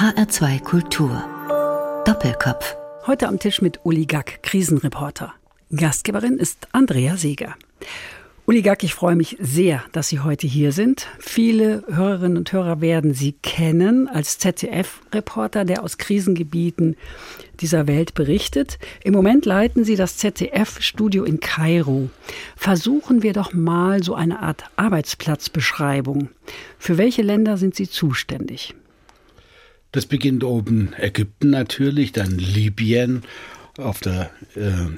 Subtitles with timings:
[0.00, 1.22] HR2 Kultur.
[2.06, 2.74] Doppelkopf.
[3.06, 5.34] Heute am Tisch mit Uli Gack, Krisenreporter.
[5.76, 7.54] Gastgeberin ist Andrea Seeger.
[8.46, 11.06] Uli Gack, ich freue mich sehr, dass Sie heute hier sind.
[11.18, 16.96] Viele Hörerinnen und Hörer werden Sie kennen als ZDF-Reporter, der aus Krisengebieten
[17.60, 18.78] dieser Welt berichtet.
[19.04, 22.08] Im Moment leiten Sie das ZDF-Studio in Kairo.
[22.56, 26.30] Versuchen wir doch mal so eine Art Arbeitsplatzbeschreibung.
[26.78, 28.74] Für welche Länder sind Sie zuständig?
[29.92, 33.22] Das beginnt oben Ägypten natürlich, dann Libyen,
[33.76, 34.90] auf der äh,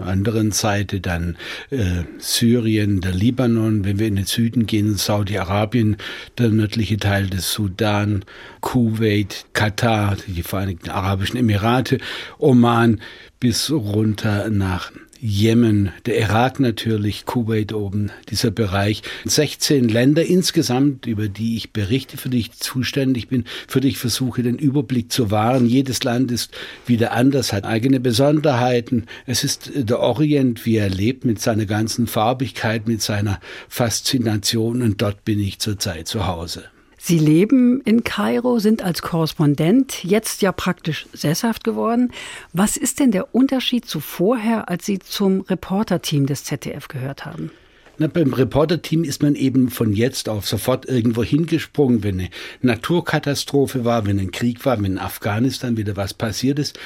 [0.00, 1.36] anderen Seite dann
[1.70, 5.96] äh, Syrien, der Libanon, wenn wir in den Süden gehen, Saudi-Arabien,
[6.38, 8.24] der nördliche Teil des Sudan,
[8.60, 11.98] Kuwait, Katar, die Vereinigten Arabischen Emirate,
[12.38, 13.00] Oman
[13.40, 19.02] bis runter nach Jemen, der Irak natürlich, Kuwait oben, dieser Bereich.
[19.24, 23.98] 16 Länder insgesamt, über die ich berichte, für die ich zuständig bin, für die ich
[23.98, 25.66] versuche, den Überblick zu wahren.
[25.66, 26.52] Jedes Land ist
[26.86, 29.06] wieder anders, hat eigene Besonderheiten.
[29.26, 35.02] Es ist der Orient, wie er lebt, mit seiner ganzen Farbigkeit, mit seiner Faszination und
[35.02, 36.64] dort bin ich zurzeit zu Hause.
[37.06, 42.10] Sie leben in Kairo, sind als Korrespondent jetzt ja praktisch sesshaft geworden.
[42.52, 47.52] Was ist denn der Unterschied zu vorher, als Sie zum Reporterteam des ZDF gehört haben?
[47.98, 52.30] Na, beim Reporterteam ist man eben von jetzt auf sofort irgendwo hingesprungen, wenn eine
[52.62, 56.76] Naturkatastrophe war, wenn ein Krieg war, wenn in Afghanistan wieder was passiert ist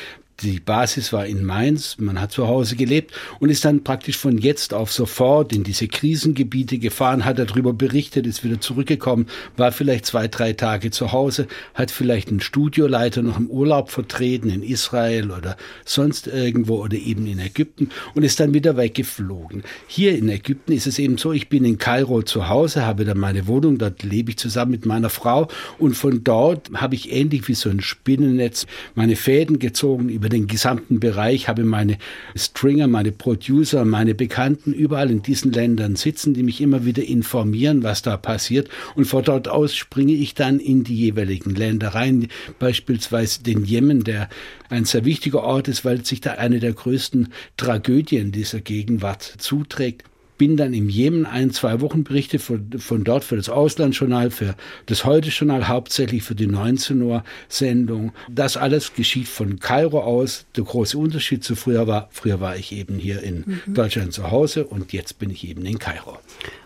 [0.42, 4.38] die Basis war in Mainz, man hat zu Hause gelebt und ist dann praktisch von
[4.38, 10.06] jetzt auf sofort in diese Krisengebiete gefahren, hat darüber berichtet, ist wieder zurückgekommen, war vielleicht
[10.06, 15.30] zwei, drei Tage zu Hause, hat vielleicht einen Studioleiter noch im Urlaub vertreten in Israel
[15.30, 19.62] oder sonst irgendwo oder eben in Ägypten und ist dann wieder weggeflogen.
[19.86, 23.18] Hier in Ägypten ist es eben so, ich bin in Kairo zu Hause, habe dann
[23.18, 27.48] meine Wohnung, dort lebe ich zusammen mit meiner Frau und von dort habe ich ähnlich
[27.48, 31.98] wie so ein Spinnennetz meine Fäden gezogen über den gesamten Bereich, habe meine
[32.36, 37.82] Stringer, meine Producer, meine Bekannten überall in diesen Ländern sitzen, die mich immer wieder informieren,
[37.82, 38.68] was da passiert.
[38.94, 44.04] Und von dort aus springe ich dann in die jeweiligen Länder rein, beispielsweise den Jemen,
[44.04, 44.28] der
[44.68, 50.09] ein sehr wichtiger Ort ist, weil sich da eine der größten Tragödien dieser Gegenwart zuträgt
[50.40, 54.54] bin dann im Jemen ein, zwei Wochen berichte von, von dort für das Auslandsjournal, für
[54.86, 58.12] das Heute-Journal, hauptsächlich für die 19 Uhr Sendung.
[58.26, 60.46] Das alles geschieht von Kairo aus.
[60.56, 63.74] Der große Unterschied zu früher war, früher war ich eben hier in mhm.
[63.74, 66.16] Deutschland zu Hause und jetzt bin ich eben in Kairo.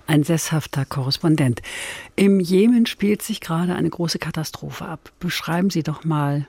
[0.06, 1.60] Ein sesshafter Korrespondent.
[2.14, 5.10] Im Jemen spielt sich gerade eine große Katastrophe ab.
[5.18, 6.46] Beschreiben Sie doch mal,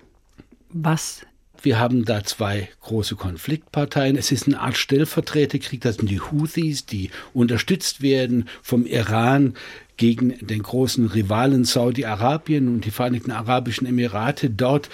[0.69, 1.25] was
[1.63, 4.17] wir haben da zwei große Konfliktparteien.
[4.17, 5.81] Es ist eine Art Stellvertreterkrieg.
[5.81, 9.55] Das sind die Houthis, die unterstützt werden vom Iran
[9.97, 14.49] gegen den großen Rivalen Saudi-Arabien und die Vereinigten Arabischen Emirate.
[14.49, 14.89] Dort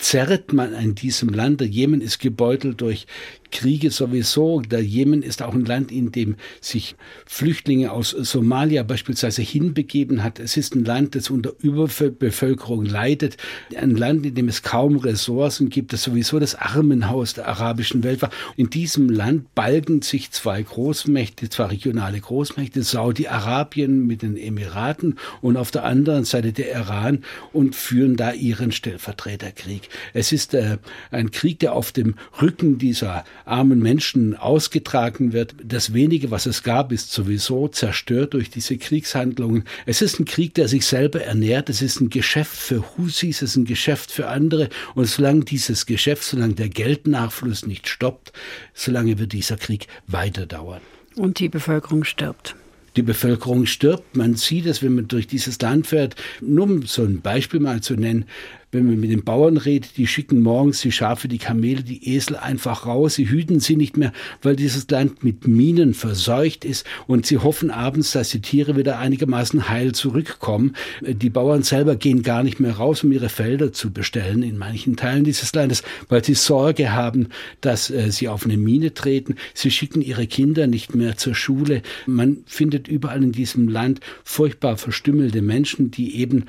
[0.00, 1.60] zerrt man in diesem Land.
[1.60, 3.06] Der Jemen ist gebeutelt durch
[3.50, 4.60] Kriege sowieso.
[4.60, 6.96] Der Jemen ist auch ein Land, in dem sich
[7.26, 10.38] Flüchtlinge aus Somalia beispielsweise hinbegeben hat.
[10.38, 13.36] Es ist ein Land, das unter Überbevölkerung leidet.
[13.76, 18.22] Ein Land, in dem es kaum Ressourcen gibt, das sowieso das Armenhaus der arabischen Welt
[18.22, 18.30] war.
[18.56, 25.56] In diesem Land balgen sich zwei Großmächte, zwei regionale Großmächte, Saudi-Arabien mit den Emiraten und
[25.56, 29.89] auf der anderen Seite der Iran und führen da ihren Stellvertreterkrieg.
[30.12, 30.78] Es ist äh,
[31.10, 35.54] ein Krieg, der auf dem Rücken dieser armen Menschen ausgetragen wird.
[35.62, 39.64] Das wenige, was es gab, ist sowieso zerstört durch diese Kriegshandlungen.
[39.86, 41.68] Es ist ein Krieg, der sich selber ernährt.
[41.68, 44.68] Es ist ein Geschäft für Husis, es ist ein Geschäft für andere.
[44.94, 48.32] Und solange dieses Geschäft, solange der Geldnachfluss nicht stoppt,
[48.74, 50.80] solange wird dieser Krieg weiter dauern.
[51.16, 52.54] Und die Bevölkerung stirbt
[52.96, 54.16] die Bevölkerung stirbt.
[54.16, 56.16] Man sieht es, wenn man durch dieses Land fährt.
[56.40, 58.24] Nur um so ein Beispiel mal zu nennen
[58.72, 62.36] wenn man mit den Bauern redet, die schicken morgens die Schafe, die Kamele, die Esel
[62.36, 63.14] einfach raus.
[63.14, 67.70] Sie hüten sie nicht mehr, weil dieses Land mit Minen verseucht ist und sie hoffen
[67.70, 70.76] abends, dass die Tiere wieder einigermaßen heil zurückkommen.
[71.00, 74.96] Die Bauern selber gehen gar nicht mehr raus, um ihre Felder zu bestellen in manchen
[74.96, 77.28] Teilen dieses Landes, weil sie Sorge haben,
[77.60, 79.36] dass äh, sie auf eine Mine treten.
[79.54, 81.82] Sie schicken ihre Kinder nicht mehr zur Schule.
[82.06, 86.44] Man findet überall in diesem Land furchtbar verstümmelte Menschen, die eben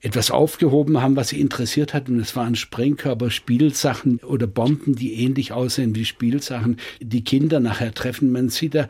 [0.00, 2.08] etwas aufgehoben haben, was sie interessiert hat.
[2.08, 7.94] Und es waren Sprengkörper, Spielsachen oder Bomben, die ähnlich aussehen wie Spielsachen, die Kinder nachher
[7.94, 8.32] treffen.
[8.32, 8.88] Man sieht da,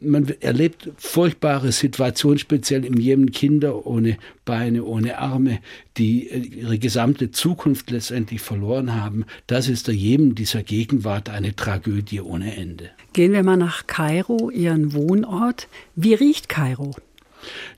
[0.00, 5.60] man erlebt furchtbare Situationen, speziell im Jemen Kinder ohne Beine, ohne Arme,
[5.96, 9.24] die äh, ihre gesamte Zukunft letztendlich verloren haben.
[9.46, 12.90] Das ist der Jemen dieser Gegenwart eine Tragödie ohne Ende.
[13.12, 15.68] Gehen wir mal nach Kairo, Ihren Wohnort.
[15.94, 16.94] Wie riecht Kairo?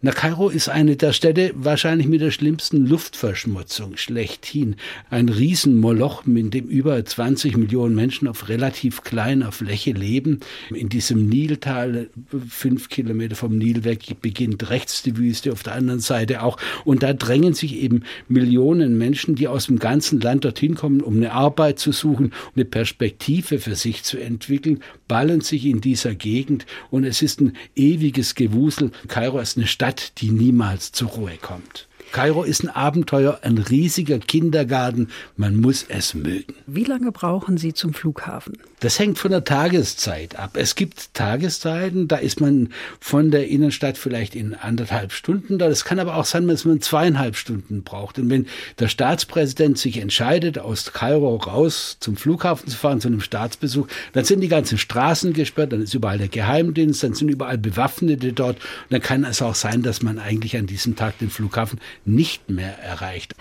[0.02, 4.76] Na, Kairo ist eine der Städte wahrscheinlich mit der schlimmsten Luftverschmutzung schlechthin.
[5.10, 10.40] Ein Riesenmoloch, in dem über 20 Millionen Menschen auf relativ kleiner Fläche leben.
[10.74, 12.08] In diesem Niltal,
[12.48, 16.58] fünf Kilometer vom Nil weg, beginnt rechts die Wüste, auf der anderen Seite auch.
[16.84, 21.16] Und da drängen sich eben Millionen Menschen, die aus dem ganzen Land dorthin kommen, um
[21.16, 26.66] eine Arbeit zu suchen, eine Perspektive für sich zu entwickeln, ballen sich in dieser Gegend
[26.90, 28.90] und es ist ein ewiges Gewusel.
[29.08, 31.88] Kairo ist eine Stadt, die niemals zur Ruhe kommt.
[32.16, 35.08] Kairo ist ein Abenteuer, ein riesiger Kindergarten.
[35.36, 36.54] Man muss es mögen.
[36.66, 38.54] Wie lange brauchen Sie zum Flughafen?
[38.80, 40.52] Das hängt von der Tageszeit ab.
[40.54, 42.70] Es gibt Tageszeiten, da ist man
[43.00, 45.68] von der Innenstadt vielleicht in anderthalb Stunden da.
[45.68, 48.18] Das kann aber auch sein, dass man zweieinhalb Stunden braucht.
[48.18, 48.46] Und wenn
[48.78, 54.24] der Staatspräsident sich entscheidet, aus Kairo raus zum Flughafen zu fahren, zu einem Staatsbesuch, dann
[54.24, 58.56] sind die ganzen Straßen gesperrt, dann ist überall der Geheimdienst, dann sind überall Bewaffnete dort.
[58.56, 62.50] Und dann kann es auch sein, dass man eigentlich an diesem Tag den Flughafen nicht
[62.50, 63.34] mehr erreicht.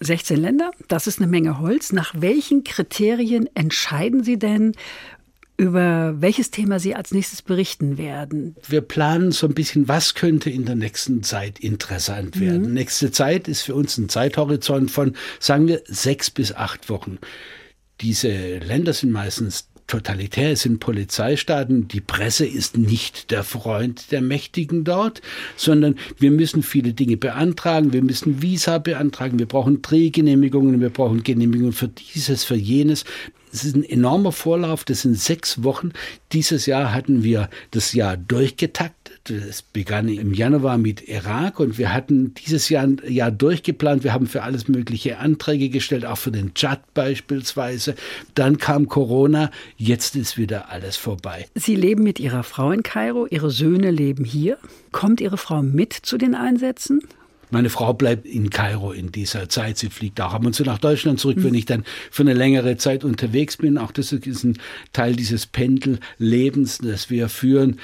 [0.00, 1.92] 16 Länder, das ist eine Menge Holz.
[1.92, 4.72] Nach welchen Kriterien entscheiden Sie denn,
[5.56, 8.56] über welches Thema Sie als nächstes berichten werden.
[8.66, 12.68] Wir planen so ein bisschen, was könnte in der nächsten Zeit interessant werden.
[12.68, 12.74] Mhm.
[12.74, 17.18] Nächste Zeit ist für uns ein Zeithorizont von, sagen wir, sechs bis acht Wochen.
[18.00, 24.84] Diese Länder sind meistens totalitär, sind Polizeistaaten, die Presse ist nicht der Freund der Mächtigen
[24.84, 25.20] dort,
[25.56, 31.22] sondern wir müssen viele Dinge beantragen, wir müssen Visa beantragen, wir brauchen Drehgenehmigungen, wir brauchen
[31.22, 33.04] Genehmigungen für dieses, für jenes.
[33.52, 35.92] Es ist ein enormer Vorlauf, das sind sechs Wochen.
[36.32, 39.03] Dieses Jahr hatten wir das Jahr durchgetaktet.
[39.30, 44.04] Es begann im Januar mit Irak und wir hatten dieses Jahr, Jahr durchgeplant.
[44.04, 47.94] Wir haben für alles mögliche Anträge gestellt, auch für den Tschad beispielsweise.
[48.34, 51.46] Dann kam Corona, jetzt ist wieder alles vorbei.
[51.54, 54.58] Sie leben mit Ihrer Frau in Kairo, Ihre Söhne leben hier.
[54.92, 57.00] Kommt Ihre Frau mit zu den Einsätzen?
[57.50, 59.78] Meine Frau bleibt in Kairo in dieser Zeit.
[59.78, 62.76] Sie fliegt auch ab und zu nach Deutschland zurück, wenn ich dann für eine längere
[62.76, 63.78] Zeit unterwegs bin.
[63.78, 64.58] Auch das ist ein
[64.92, 67.78] Teil dieses Pendellebens, das wir führen.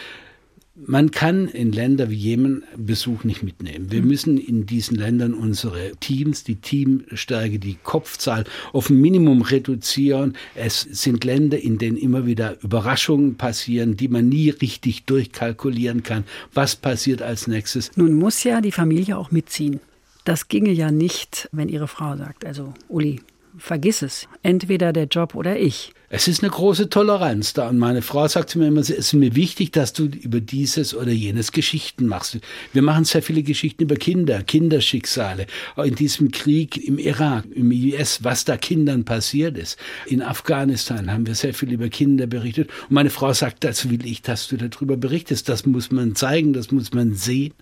[0.87, 3.91] Man kann in Länder wie Jemen Besuch nicht mitnehmen.
[3.91, 4.09] Wir mhm.
[4.09, 10.37] müssen in diesen Ländern unsere Teams, die Teamstärke, die Kopfzahl auf ein Minimum reduzieren.
[10.55, 16.25] Es sind Länder, in denen immer wieder Überraschungen passieren, die man nie richtig durchkalkulieren kann.
[16.55, 17.91] Was passiert als nächstes?
[17.97, 19.81] Nun muss ja die Familie auch mitziehen.
[20.25, 23.21] Das ginge ja nicht, wenn Ihre Frau sagt, also Uli,
[23.58, 24.29] vergiss es.
[24.43, 25.93] Entweder der Job oder ich.
[26.12, 27.69] Es ist eine große Toleranz da.
[27.69, 31.12] Und meine Frau sagt mir immer, es ist mir wichtig, dass du über dieses oder
[31.12, 32.38] jenes Geschichten machst.
[32.73, 35.47] Wir machen sehr viele Geschichten über Kinder, Kinderschicksale.
[35.76, 39.79] In diesem Krieg im Irak, im IS, was da Kindern passiert ist.
[40.06, 42.70] In Afghanistan haben wir sehr viel über Kinder berichtet.
[42.88, 45.49] Und meine Frau sagt, das will ich, dass du darüber berichtest.
[45.49, 47.55] Das muss man zeigen, das muss man sehen.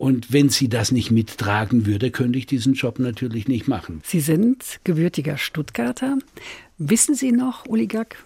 [0.00, 4.00] Und wenn sie das nicht mittragen würde, könnte ich diesen Job natürlich nicht machen.
[4.02, 6.16] Sie sind gebürtiger Stuttgarter.
[6.78, 8.16] Wissen Sie noch, Uli Gack,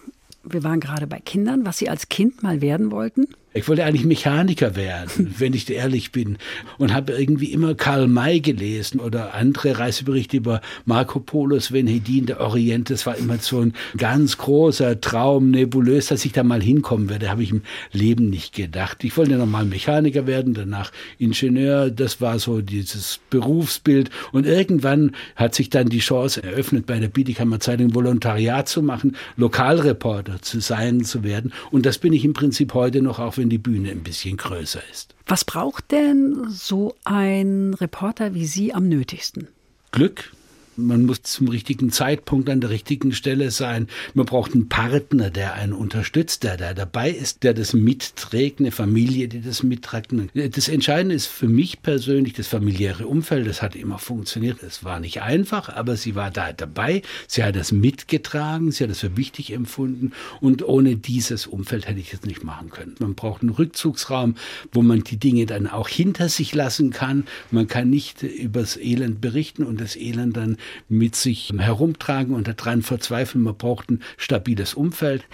[0.45, 3.27] wir waren gerade bei Kindern, was Sie als Kind mal werden wollten?
[3.57, 6.37] Ich wollte eigentlich Mechaniker werden, wenn ich ehrlich bin.
[6.77, 12.25] Und habe irgendwie immer Karl May gelesen oder andere Reiseberichte über Marco Polo, Sven Hedin,
[12.25, 12.89] der Orient.
[12.89, 17.29] Das war immer so ein ganz großer Traum, nebulös, dass ich da mal hinkommen werde.
[17.29, 17.61] Habe ich im
[17.93, 19.05] Leben nicht gedacht.
[19.05, 21.89] Ich wollte noch mal Mechaniker werden, danach Ingenieur.
[21.91, 24.09] Das war so dieses Berufsbild.
[24.33, 29.15] Und irgendwann hat sich dann die Chance eröffnet, bei der Bietighammer Zeitung Volontariat zu machen,
[29.37, 31.53] Lokalreporter zu sein, zu werden.
[31.71, 34.37] Und das bin ich im Prinzip heute noch, auch wenn wenn die Bühne ein bisschen
[34.37, 35.13] größer ist.
[35.27, 39.49] Was braucht denn so ein Reporter wie Sie am nötigsten?
[39.91, 40.31] Glück,
[40.77, 43.87] man muss zum richtigen Zeitpunkt an der richtigen Stelle sein.
[44.13, 48.71] Man braucht einen Partner, der einen unterstützt, der da dabei ist, der das mitträgt, eine
[48.71, 50.11] Familie, die das mitträgt.
[50.33, 53.47] Das Entscheidende ist für mich persönlich das familiäre Umfeld.
[53.47, 54.61] Das hat immer funktioniert.
[54.63, 57.01] Es war nicht einfach, aber sie war da dabei.
[57.27, 58.71] Sie hat das mitgetragen.
[58.71, 60.11] Sie hat es für wichtig empfunden.
[60.41, 62.95] Und ohne dieses Umfeld hätte ich es nicht machen können.
[62.99, 64.35] Man braucht einen Rückzugsraum,
[64.71, 67.25] wo man die Dinge dann auch hinter sich lassen kann.
[67.51, 70.57] Man kann nicht übers Elend berichten und das Elend dann
[70.89, 73.43] mit sich herumtragen und daran verzweifeln.
[73.43, 75.25] Man braucht ein stabiles Umfeld.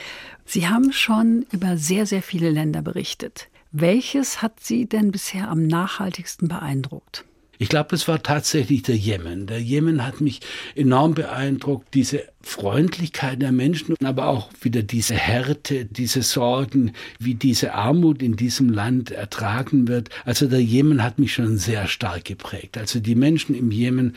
[0.45, 3.49] Sie haben schon über sehr, sehr viele Länder berichtet.
[3.71, 7.25] Welches hat Sie denn bisher am nachhaltigsten beeindruckt?
[7.61, 9.45] Ich glaube, es war tatsächlich der Jemen.
[9.45, 10.39] Der Jemen hat mich
[10.73, 17.75] enorm beeindruckt, diese Freundlichkeit der Menschen, aber auch wieder diese Härte, diese Sorgen, wie diese
[17.75, 20.09] Armut in diesem Land ertragen wird.
[20.25, 22.79] Also der Jemen hat mich schon sehr stark geprägt.
[22.79, 24.15] Also die Menschen im Jemen,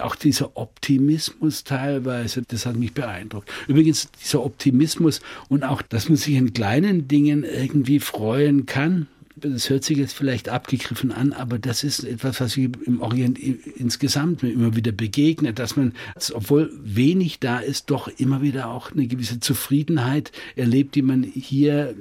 [0.00, 3.48] auch dieser Optimismus teilweise, das hat mich beeindruckt.
[3.68, 9.06] Übrigens dieser Optimismus und auch, dass man sich in kleinen Dingen irgendwie freuen kann
[9.40, 13.38] Das hört sich jetzt vielleicht abgegriffen an, aber das ist etwas, was ich im Orient
[13.38, 15.94] insgesamt immer wieder begegnet, dass man,
[16.32, 21.94] obwohl wenig da ist, doch immer wieder auch eine gewisse Zufriedenheit erlebt, die man hier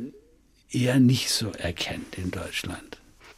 [0.72, 2.89] eher nicht so erkennt in Deutschland.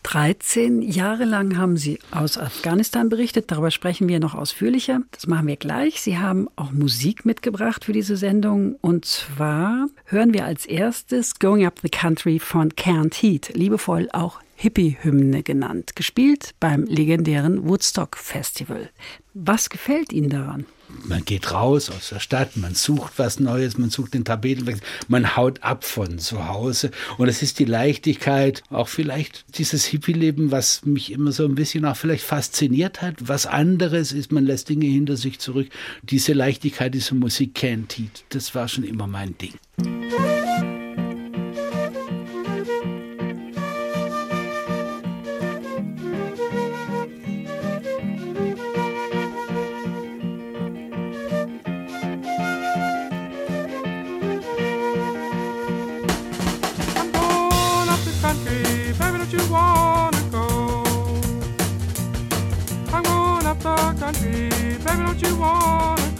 [0.03, 3.51] 13 Jahre lang haben Sie aus Afghanistan berichtet.
[3.51, 5.01] Darüber sprechen wir noch ausführlicher.
[5.11, 6.01] Das machen wir gleich.
[6.01, 8.75] Sie haben auch Musik mitgebracht für diese Sendung.
[8.81, 14.39] Und zwar hören wir als erstes Going Up the Country von Canned Heat, liebevoll auch
[14.55, 18.89] Hippie-Hymne genannt, gespielt beim legendären Woodstock Festival.
[19.33, 20.65] Was gefällt Ihnen daran?
[21.03, 25.35] Man geht raus aus der Stadt, man sucht was Neues, man sucht den Tapetenwechsel, man
[25.35, 26.91] haut ab von zu Hause.
[27.17, 31.85] Und es ist die Leichtigkeit, auch vielleicht dieses Hippie-Leben, was mich immer so ein bisschen
[31.85, 33.15] auch vielleicht fasziniert hat.
[33.19, 35.67] Was anderes ist, man lässt Dinge hinter sich zurück.
[36.03, 37.91] Diese Leichtigkeit, diese Musik kennt,
[38.29, 39.53] das war schon immer mein Ding.
[64.91, 66.10] baby, don't you wanna?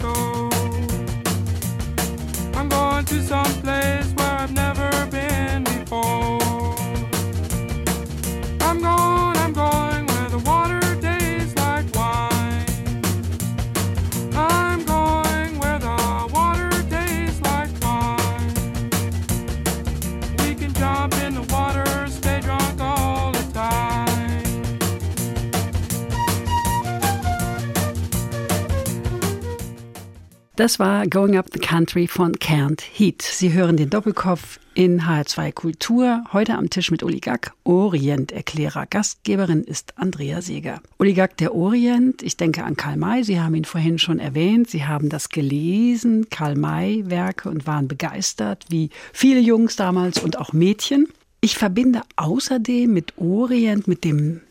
[30.62, 33.20] Das war Going Up the Country von Canned Heat.
[33.20, 36.22] Sie hören den Doppelkopf in H2 Kultur.
[36.32, 38.86] Heute am Tisch mit Oligak, Orient-Erklärer.
[38.86, 40.80] Gastgeberin ist Andrea Seeger.
[41.00, 43.24] Oligak, der Orient, ich denke an Karl May.
[43.24, 44.70] Sie haben ihn vorhin schon erwähnt.
[44.70, 50.52] Sie haben das gelesen, Karl May-Werke, und waren begeistert, wie viele Jungs damals und auch
[50.52, 51.08] Mädchen.
[51.40, 54.42] Ich verbinde außerdem mit Orient, mit dem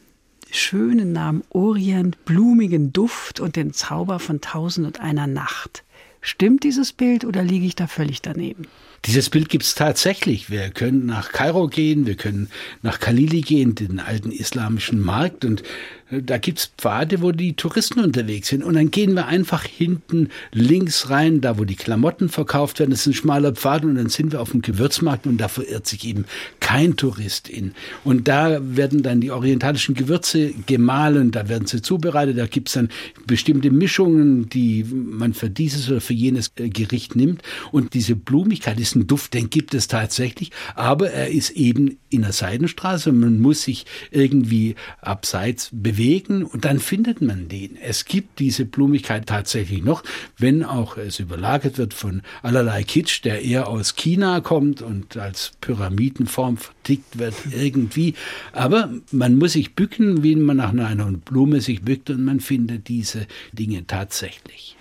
[0.51, 5.85] schönen Namen Orient, blumigen Duft und den Zauber von Tausend und einer Nacht.
[6.21, 8.67] Stimmt dieses Bild oder liege ich da völlig daneben?
[9.05, 10.51] Dieses Bild gibt es tatsächlich.
[10.51, 12.49] Wir können nach Kairo gehen, wir können
[12.83, 15.63] nach Khalili gehen, den alten islamischen Markt und
[16.11, 18.63] da gibt's Pfade, wo die Touristen unterwegs sind.
[18.63, 22.91] Und dann gehen wir einfach hinten links rein, da wo die Klamotten verkauft werden.
[22.91, 25.87] Das ist ein schmaler Pfad und dann sind wir auf dem Gewürzmarkt und da verirrt
[25.87, 26.25] sich eben
[26.59, 27.73] kein Tourist in.
[28.03, 32.37] Und da werden dann die orientalischen Gewürze gemahlen, da werden sie zubereitet.
[32.37, 32.89] Da gibt's dann
[33.25, 37.41] bestimmte Mischungen, die man für dieses oder für jenes äh, Gericht nimmt.
[37.71, 40.51] Und diese Blumigkeit, diesen Duft, den gibt es tatsächlich.
[40.75, 43.11] Aber er ist eben in der Seidenstraße.
[43.11, 47.77] Man muss sich irgendwie abseits bewegen und dann findet man den.
[47.81, 50.03] Es gibt diese Blumigkeit tatsächlich noch,
[50.37, 55.53] wenn auch es überlagert wird von allerlei Kitsch, der eher aus China kommt und als
[55.61, 58.13] Pyramidenform vertickt wird irgendwie.
[58.51, 62.87] Aber man muss sich bücken, wie man nach einer Blume sich bückt und man findet
[62.87, 64.75] diese Dinge tatsächlich.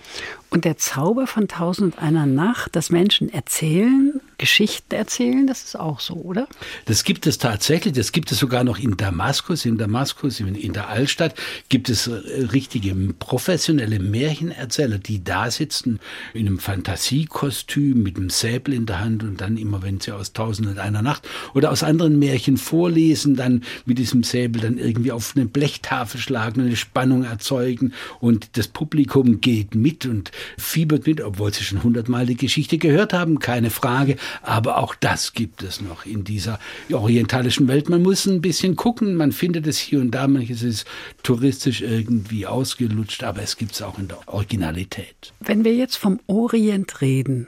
[0.49, 5.79] Und der Zauber von Tausend und einer Nacht, dass Menschen erzählen, Geschichten erzählen, das ist
[5.79, 6.47] auch so, oder?
[6.85, 7.93] Das gibt es tatsächlich.
[7.93, 9.65] Das gibt es sogar noch in Damaskus.
[9.65, 11.35] In Damaskus, in der Altstadt,
[11.69, 12.13] gibt es äh,
[12.51, 15.99] richtige professionelle Märchenerzähler, die da sitzen
[16.33, 20.33] in einem Fantasiekostüm mit einem Säbel in der Hand und dann immer, wenn sie aus
[20.33, 25.11] Tausend und einer Nacht oder aus anderen Märchen vorlesen, dann mit diesem Säbel dann irgendwie
[25.11, 31.21] auf eine Blechtafel schlagen, eine Spannung erzeugen und das Publikum geht mit und fiebert mit,
[31.21, 34.17] obwohl sie schon hundertmal die Geschichte gehört haben, keine Frage.
[34.41, 36.59] Aber auch das gibt es noch in dieser
[36.91, 37.89] orientalischen Welt.
[37.89, 40.85] Man muss ein bisschen gucken, man findet es hier und da, manches ist
[41.23, 45.33] touristisch irgendwie ausgelutscht, aber es gibt es auch in der Originalität.
[45.39, 47.47] Wenn wir jetzt vom Orient reden,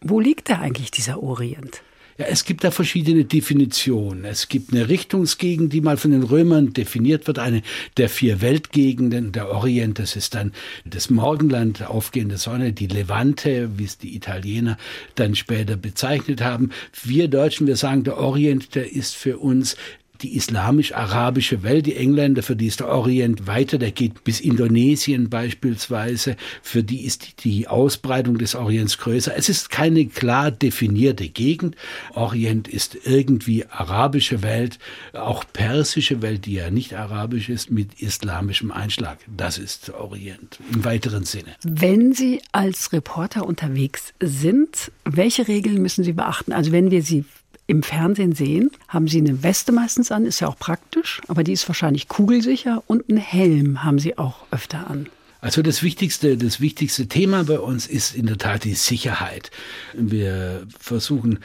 [0.00, 1.82] wo liegt da eigentlich dieser Orient?
[2.22, 4.24] Ja, es gibt da verschiedene Definitionen.
[4.24, 7.62] Es gibt eine Richtungsgegend, die mal von den Römern definiert wird, eine
[7.96, 9.32] der vier Weltgegenden.
[9.32, 10.52] Der Orient, das ist dann
[10.84, 14.78] das Morgenland, aufgehende Sonne, die Levante, wie es die Italiener
[15.16, 16.70] dann später bezeichnet haben.
[17.02, 19.76] Wir Deutschen, wir sagen, der Orient, der ist für uns
[20.22, 25.30] die islamisch-arabische Welt, die Engländer, für die ist der Orient weiter, der geht bis Indonesien
[25.30, 29.36] beispielsweise, für die ist die Ausbreitung des Orients größer.
[29.36, 31.76] Es ist keine klar definierte Gegend.
[32.14, 34.78] Orient ist irgendwie arabische Welt,
[35.12, 39.18] auch persische Welt, die ja nicht arabisch ist, mit islamischem Einschlag.
[39.36, 41.54] Das ist Orient im weiteren Sinne.
[41.62, 46.52] Wenn Sie als Reporter unterwegs sind, welche Regeln müssen Sie beachten?
[46.52, 47.24] Also wenn wir Sie
[47.72, 51.52] im Fernsehen sehen, haben Sie eine Weste meistens an, ist ja auch praktisch, aber die
[51.52, 55.08] ist wahrscheinlich kugelsicher und einen Helm haben Sie auch öfter an.
[55.40, 59.50] Also das wichtigste, das wichtigste Thema bei uns ist in der Tat die Sicherheit.
[59.94, 61.38] Wir versuchen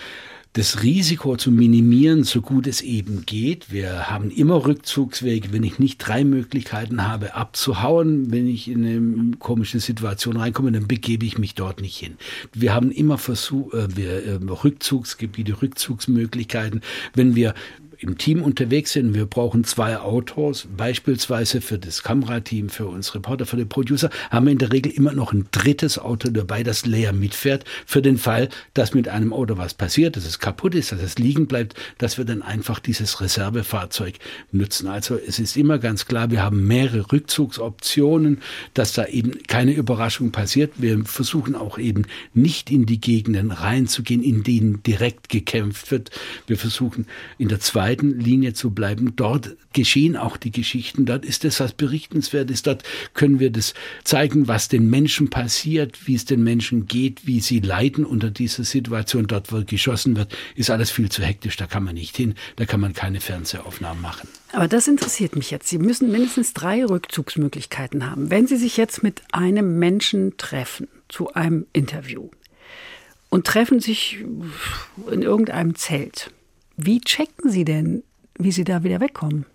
[0.57, 3.71] das Risiko zu minimieren, so gut es eben geht.
[3.71, 5.53] Wir haben immer Rückzugswege.
[5.53, 10.87] Wenn ich nicht drei Möglichkeiten habe, abzuhauen, wenn ich in eine komische Situation reinkomme, dann
[10.87, 12.15] begebe ich mich dort nicht hin.
[12.53, 16.81] Wir haben immer Versuch, äh, wir, äh, Rückzugsgebiete, Rückzugsmöglichkeiten.
[17.13, 17.53] Wenn wir
[17.99, 19.13] im Team unterwegs sind.
[19.13, 24.45] Wir brauchen zwei Autos, beispielsweise für das Kamerateam, für uns Reporter, für den Producer, haben
[24.45, 28.17] wir in der Regel immer noch ein drittes Auto dabei, das leer mitfährt, für den
[28.17, 31.75] Fall, dass mit einem Auto was passiert, dass es kaputt ist, dass es liegen bleibt,
[31.97, 34.15] dass wir dann einfach dieses Reservefahrzeug
[34.51, 34.87] nutzen.
[34.87, 38.41] Also es ist immer ganz klar, wir haben mehrere Rückzugsoptionen,
[38.73, 40.73] dass da eben keine Überraschung passiert.
[40.77, 46.11] Wir versuchen auch eben nicht in die Gegenden reinzugehen, in denen direkt gekämpft wird.
[46.45, 49.15] Wir versuchen in der zweiten zweiten Linie zu bleiben.
[49.15, 51.05] Dort geschehen auch die Geschichten.
[51.05, 52.67] Dort ist es was berichtenswert ist.
[52.67, 57.39] Dort können wir das zeigen, was den Menschen passiert, wie es den Menschen geht, wie
[57.39, 59.27] sie leiden unter dieser Situation.
[59.27, 61.55] Dort, wo geschossen wird, ist alles viel zu hektisch.
[61.55, 62.35] Da kann man nicht hin.
[62.57, 64.27] Da kann man keine Fernsehaufnahmen machen.
[64.51, 65.69] Aber das interessiert mich jetzt.
[65.69, 68.29] Sie müssen mindestens drei Rückzugsmöglichkeiten haben.
[68.29, 72.29] Wenn Sie sich jetzt mit einem Menschen treffen zu einem Interview
[73.29, 74.25] und treffen sich
[75.09, 76.31] in irgendeinem Zelt,
[76.77, 78.03] wie checken Sie denn,
[78.37, 79.45] wie Sie da wieder wegkommen?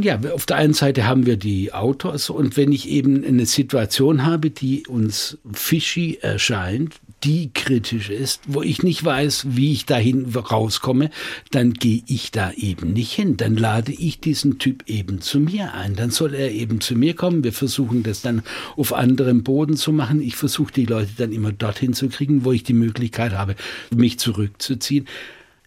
[0.00, 4.24] Ja, auf der einen Seite haben wir die Autos und wenn ich eben eine Situation
[4.24, 10.24] habe, die uns fishy erscheint, die kritisch ist, wo ich nicht weiß, wie ich dahin
[10.34, 11.10] rauskomme,
[11.50, 13.36] dann gehe ich da eben nicht hin.
[13.36, 15.94] Dann lade ich diesen Typ eben zu mir ein.
[15.94, 17.44] Dann soll er eben zu mir kommen.
[17.44, 18.42] Wir versuchen das dann
[18.76, 20.22] auf anderem Boden zu machen.
[20.22, 23.54] Ich versuche die Leute dann immer dorthin zu kriegen, wo ich die Möglichkeit habe,
[23.94, 25.06] mich zurückzuziehen.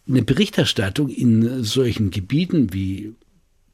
[0.08, 3.14] Eine Berichterstattung in solchen Gebieten wie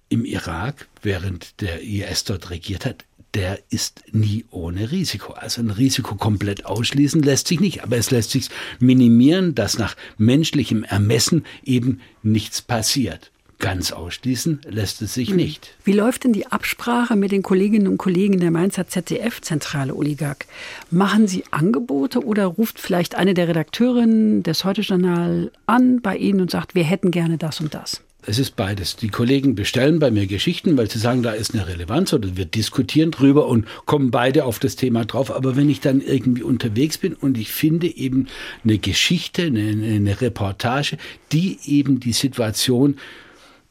[0.09, 5.33] im Irak, während der IS dort regiert hat, der ist nie ohne Risiko.
[5.33, 9.95] Also ein Risiko komplett ausschließen lässt sich nicht, aber es lässt sich minimieren, dass nach
[10.17, 13.31] menschlichem Ermessen eben nichts passiert.
[13.59, 15.75] Ganz ausschließen lässt es sich nicht.
[15.83, 20.45] Wie läuft denn die Absprache mit den Kolleginnen und Kollegen der Mainzer ZDF-Zentrale Oligak?
[20.91, 26.49] Machen Sie Angebote oder ruft vielleicht eine der Redakteurinnen des Heute-Journal an bei Ihnen und
[26.49, 28.01] sagt, wir hätten gerne das und das?
[28.25, 28.95] Es ist beides.
[28.95, 32.45] Die Kollegen bestellen bei mir Geschichten, weil sie sagen, da ist eine Relevanz oder wir
[32.45, 35.35] diskutieren drüber und kommen beide auf das Thema drauf.
[35.35, 38.27] Aber wenn ich dann irgendwie unterwegs bin und ich finde eben
[38.63, 40.97] eine Geschichte, eine, eine Reportage,
[41.33, 42.95] die eben die Situation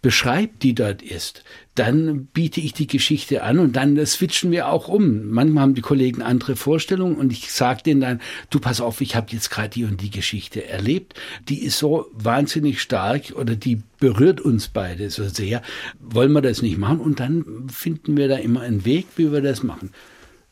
[0.00, 1.42] beschreibt, die dort ist,
[1.74, 5.28] dann biete ich die Geschichte an und dann switchen wir auch um.
[5.28, 9.16] Manchmal haben die Kollegen andere Vorstellungen und ich sage denen dann, du pass auf, ich
[9.16, 11.14] habe jetzt gerade die und die Geschichte erlebt,
[11.48, 15.62] die ist so wahnsinnig stark oder die berührt uns beide so sehr,
[15.98, 19.40] wollen wir das nicht machen und dann finden wir da immer einen Weg, wie wir
[19.40, 19.90] das machen.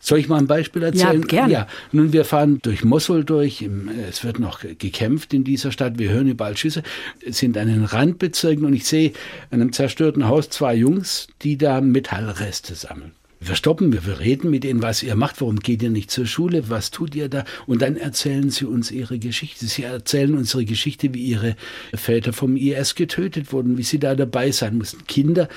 [0.07, 1.23] Soll ich mal ein Beispiel erzählen?
[1.23, 1.53] Ja, gerne.
[1.53, 3.69] Ja, nun, wir fahren durch Mosul durch.
[4.09, 5.99] Es wird noch gekämpft in dieser Stadt.
[5.99, 6.85] Wir hören überall Schüsse.
[7.27, 9.15] Es sind an den Randbezirken und ich sehe
[9.51, 13.17] an einem zerstörten Haus zwei Jungs, die da Metallreste sammeln.
[13.41, 16.71] Wir stoppen, wir reden mit ihnen, was ihr macht, warum geht ihr nicht zur Schule,
[16.71, 17.45] was tut ihr da?
[17.67, 19.67] Und dann erzählen sie uns ihre Geschichte.
[19.67, 21.57] Sie erzählen unsere Geschichte, wie ihre
[21.93, 25.05] Väter vom IS getötet wurden, wie sie da dabei sein mussten.
[25.09, 25.49] Kinder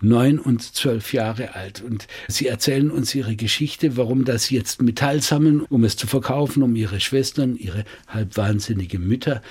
[0.00, 1.82] neun und zwölf Jahre alt.
[1.82, 6.62] Und sie erzählen uns ihre Geschichte, warum das jetzt Metall sammeln, um es zu verkaufen,
[6.62, 9.42] um ihre Schwestern, ihre halbwahnsinnige Mütter,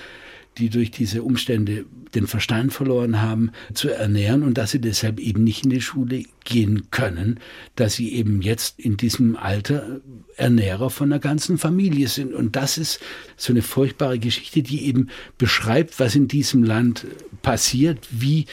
[0.58, 5.44] die durch diese Umstände den Verstand verloren haben, zu ernähren und dass sie deshalb eben
[5.44, 7.42] nicht in die Schule gehen können,
[7.76, 10.00] dass sie eben jetzt in diesem Alter
[10.38, 12.34] Ernährer von einer ganzen Familie sind.
[12.34, 13.02] Und das ist
[13.36, 17.06] so eine furchtbare Geschichte, die eben beschreibt, was in diesem Land
[17.42, 18.46] passiert, wie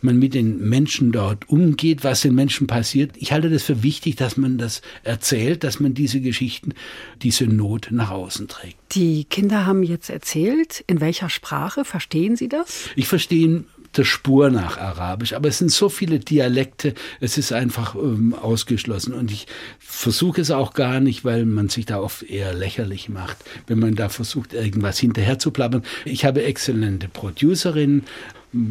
[0.00, 3.12] man mit den Menschen dort umgeht, was den Menschen passiert.
[3.16, 6.74] Ich halte das für wichtig, dass man das erzählt, dass man diese Geschichten,
[7.22, 8.76] diese Not nach außen trägt.
[8.92, 12.88] Die Kinder haben jetzt erzählt, in welcher Sprache verstehen Sie das?
[12.94, 13.64] Ich verstehe
[13.96, 15.32] der Spur nach Arabisch.
[15.32, 19.14] Aber es sind so viele Dialekte, es ist einfach ähm, ausgeschlossen.
[19.14, 19.46] Und ich
[19.78, 23.94] versuche es auch gar nicht, weil man sich da oft eher lächerlich macht, wenn man
[23.94, 25.82] da versucht, irgendwas hinterher zu plappern.
[26.04, 28.04] Ich habe exzellente Producerinnen,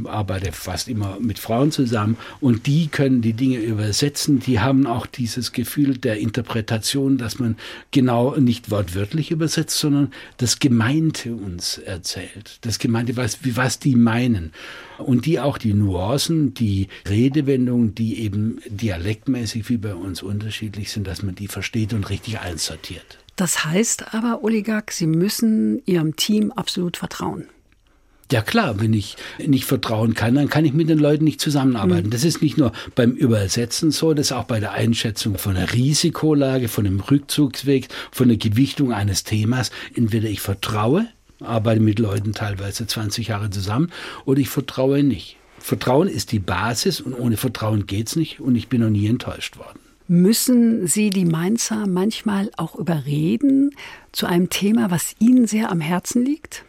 [0.06, 4.40] arbeite fast immer mit Frauen zusammen und die können die Dinge übersetzen.
[4.40, 7.58] Die haben auch dieses Gefühl der Interpretation, dass man
[7.92, 12.60] genau nicht wortwörtlich übersetzt, sondern das Gemeinte uns erzählt.
[12.62, 14.52] Das Gemeinte, was, was die meinen.
[14.98, 21.08] Und die auch die Nuancen, die Redewendungen, die eben dialektmäßig wie bei uns unterschiedlich sind,
[21.08, 23.18] dass man die versteht und richtig einsortiert.
[23.36, 27.50] Das heißt aber, Oligarch, Sie müssen Ihrem Team absolut vertrauen.
[28.32, 32.08] Ja klar, wenn ich nicht vertrauen kann, dann kann ich mit den Leuten nicht zusammenarbeiten.
[32.08, 32.12] Mhm.
[32.12, 35.74] Das ist nicht nur beim Übersetzen so, das ist auch bei der Einschätzung von der
[35.74, 39.70] Risikolage, von dem Rückzugsweg, von der Gewichtung eines Themas.
[39.94, 41.08] Entweder ich vertraue,
[41.40, 43.92] arbeite mit Leuten teilweise 20 Jahre zusammen,
[44.26, 45.38] oder ich vertraue nicht.
[45.60, 49.58] Vertrauen ist die Basis und ohne Vertrauen geht's nicht und ich bin noch nie enttäuscht
[49.58, 49.80] worden.
[50.08, 53.72] Müssen Sie die Mainzer manchmal auch überreden
[54.12, 56.64] zu einem Thema, was Ihnen sehr am Herzen liegt?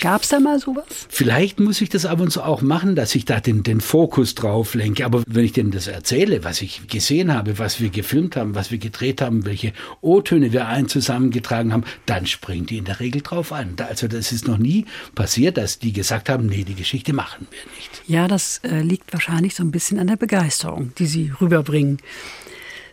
[0.00, 0.84] Gab es da mal sowas?
[1.08, 4.34] Vielleicht muss ich das ab und zu auch machen, dass ich da den, den Fokus
[4.34, 5.04] drauf lenke.
[5.04, 8.70] Aber wenn ich denen das erzähle, was ich gesehen habe, was wir gefilmt haben, was
[8.70, 13.22] wir gedreht haben, welche O-Töne wir ein zusammengetragen haben, dann springen die in der Regel
[13.22, 13.76] drauf an.
[13.88, 17.74] Also das ist noch nie passiert, dass die gesagt haben, nee, die Geschichte machen wir
[17.76, 18.02] nicht.
[18.06, 21.98] Ja, das äh, liegt wahrscheinlich so ein bisschen an der Begeisterung, die Sie rüberbringen.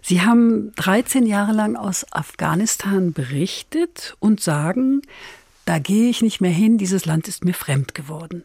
[0.04, 5.02] Sie haben 13 Jahre lang aus Afghanistan berichtet und sagen,
[5.65, 8.43] da gehe ich nicht mehr hin, dieses Land ist mir fremd geworden.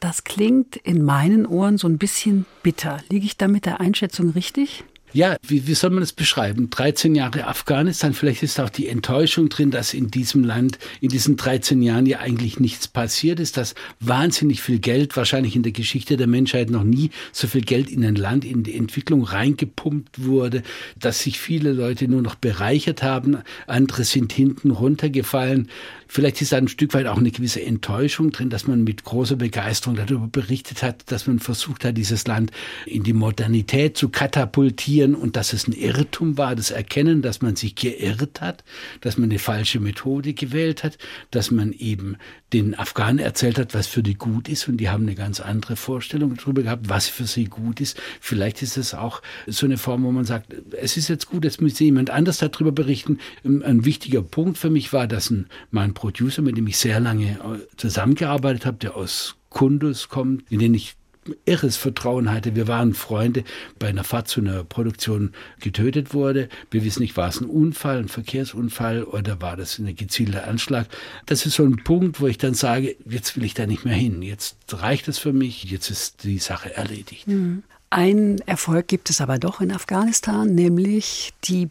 [0.00, 3.02] Das klingt in meinen Ohren so ein bisschen bitter.
[3.08, 4.84] Liege ich da mit der Einschätzung richtig?
[5.12, 6.68] Ja, wie, wie soll man das beschreiben?
[6.68, 11.36] 13 Jahre Afghanistan, vielleicht ist auch die Enttäuschung drin, dass in diesem Land in diesen
[11.36, 16.16] 13 Jahren ja eigentlich nichts passiert ist, dass wahnsinnig viel Geld, wahrscheinlich in der Geschichte
[16.16, 20.62] der Menschheit noch nie so viel Geld in ein Land, in die Entwicklung reingepumpt wurde,
[20.98, 25.68] dass sich viele Leute nur noch bereichert haben, andere sind hinten runtergefallen.
[26.08, 29.36] Vielleicht ist da ein Stück weit auch eine gewisse Enttäuschung drin, dass man mit großer
[29.36, 32.52] Begeisterung darüber berichtet hat, dass man versucht hat, dieses Land
[32.84, 37.56] in die Modernität zu katapultieren und dass es ein Irrtum war, das Erkennen, dass man
[37.56, 38.64] sich geirrt hat,
[39.00, 40.98] dass man eine falsche Methode gewählt hat,
[41.30, 42.16] dass man eben
[42.52, 45.76] den Afghanen erzählt hat, was für die gut ist und die haben eine ganz andere
[45.76, 48.00] Vorstellung darüber gehabt, was für sie gut ist.
[48.20, 51.60] Vielleicht ist es auch so eine Form, wo man sagt, es ist jetzt gut, jetzt
[51.60, 53.18] müsste jemand anders darüber berichten.
[53.44, 57.32] Ein wichtiger Punkt für mich war, dass ein, mein Producer, mit dem ich sehr lange
[57.32, 60.96] äh, zusammengearbeitet habe, der aus Kundus kommt, in den ich
[61.44, 62.54] irres Vertrauen hatte.
[62.54, 63.44] Wir waren Freunde
[63.78, 66.48] bei einer Fahrt zu einer Produktion getötet wurde.
[66.70, 70.86] Wir wissen nicht, war es ein Unfall, ein Verkehrsunfall oder war das ein gezielter Anschlag.
[71.26, 73.94] Das ist so ein Punkt, wo ich dann sage, jetzt will ich da nicht mehr
[73.94, 74.22] hin.
[74.22, 75.64] Jetzt reicht es für mich.
[75.64, 77.26] Jetzt ist die Sache erledigt.
[77.28, 77.62] Mhm.
[77.90, 81.70] Ein Erfolg gibt es aber doch in Afghanistan, nämlich die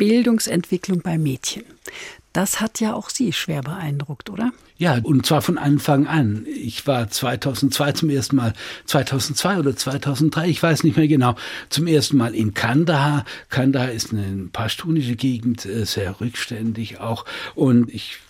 [0.00, 1.62] Bildungsentwicklung bei Mädchen.
[2.32, 4.50] Das hat ja auch Sie schwer beeindruckt, oder?
[4.78, 6.46] Ja, und zwar von Anfang an.
[6.46, 8.54] Ich war 2002 zum ersten Mal,
[8.86, 11.34] 2002 oder 2003, ich weiß nicht mehr genau,
[11.68, 13.26] zum ersten Mal in Kandahar.
[13.50, 17.26] Kandahar ist eine pashtunische Gegend, äh, sehr rückständig auch.
[17.54, 18.20] Und ich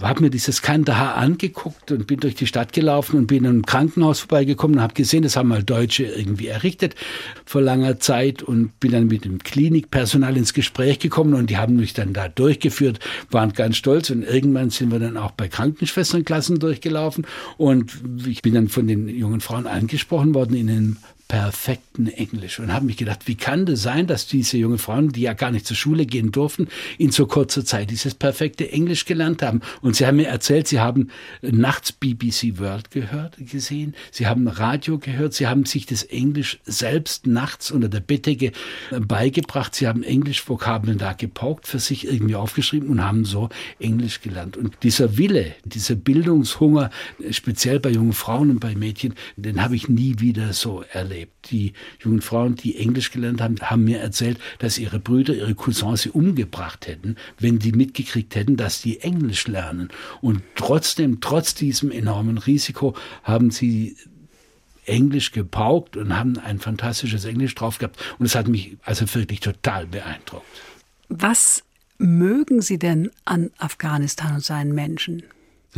[0.00, 3.66] habe mir dieses Kandahar angeguckt und bin durch die Stadt gelaufen und bin in einem
[3.66, 6.94] Krankenhaus vorbeigekommen und habe gesehen, das haben mal Deutsche irgendwie errichtet
[7.44, 11.76] vor langer Zeit und bin dann mit dem Klinikpersonal ins Gespräch gekommen und die haben
[11.76, 16.58] mich dann da durchgeführt, waren ganz stolz und irgendwann sind wir dann auch bei Krankenschwesternklassen
[16.58, 17.92] durchgelaufen und
[18.26, 20.96] ich bin dann von den jungen Frauen angesprochen worden in einem
[21.28, 25.20] perfekten Englisch und habe mich gedacht, wie kann das sein, dass diese jungen Frauen, die
[25.20, 29.42] ja gar nicht zur Schule gehen durften, in so kurzer Zeit dieses perfekte Englisch gelernt
[29.42, 29.60] haben.
[29.82, 31.10] Und sie haben mir erzählt, sie haben
[31.42, 37.26] nachts BBC World gehört, gesehen, sie haben Radio gehört, sie haben sich das Englisch selbst
[37.26, 38.52] nachts unter der Bettdecke
[38.98, 44.56] beigebracht, sie haben Englischvokabeln da gepaukt, für sich irgendwie aufgeschrieben und haben so Englisch gelernt.
[44.56, 46.88] Und dieser Wille, dieser Bildungshunger,
[47.30, 51.50] speziell bei jungen Frauen und bei Mädchen, den habe ich nie wieder so erlebt erlebt.
[51.50, 56.02] Die jungen Frauen, die Englisch gelernt haben, haben mir erzählt, dass ihre Brüder, ihre Cousins
[56.02, 59.88] sie umgebracht hätten, wenn die mitgekriegt hätten, dass die Englisch lernen.
[60.20, 63.96] Und trotzdem, trotz diesem enormen Risiko, haben sie
[64.84, 67.98] Englisch gepaukt und haben ein fantastisches Englisch drauf gehabt.
[68.18, 70.46] Und es hat mich also wirklich total beeindruckt.
[71.08, 71.62] Was
[71.98, 75.24] mögen Sie denn an Afghanistan und seinen Menschen?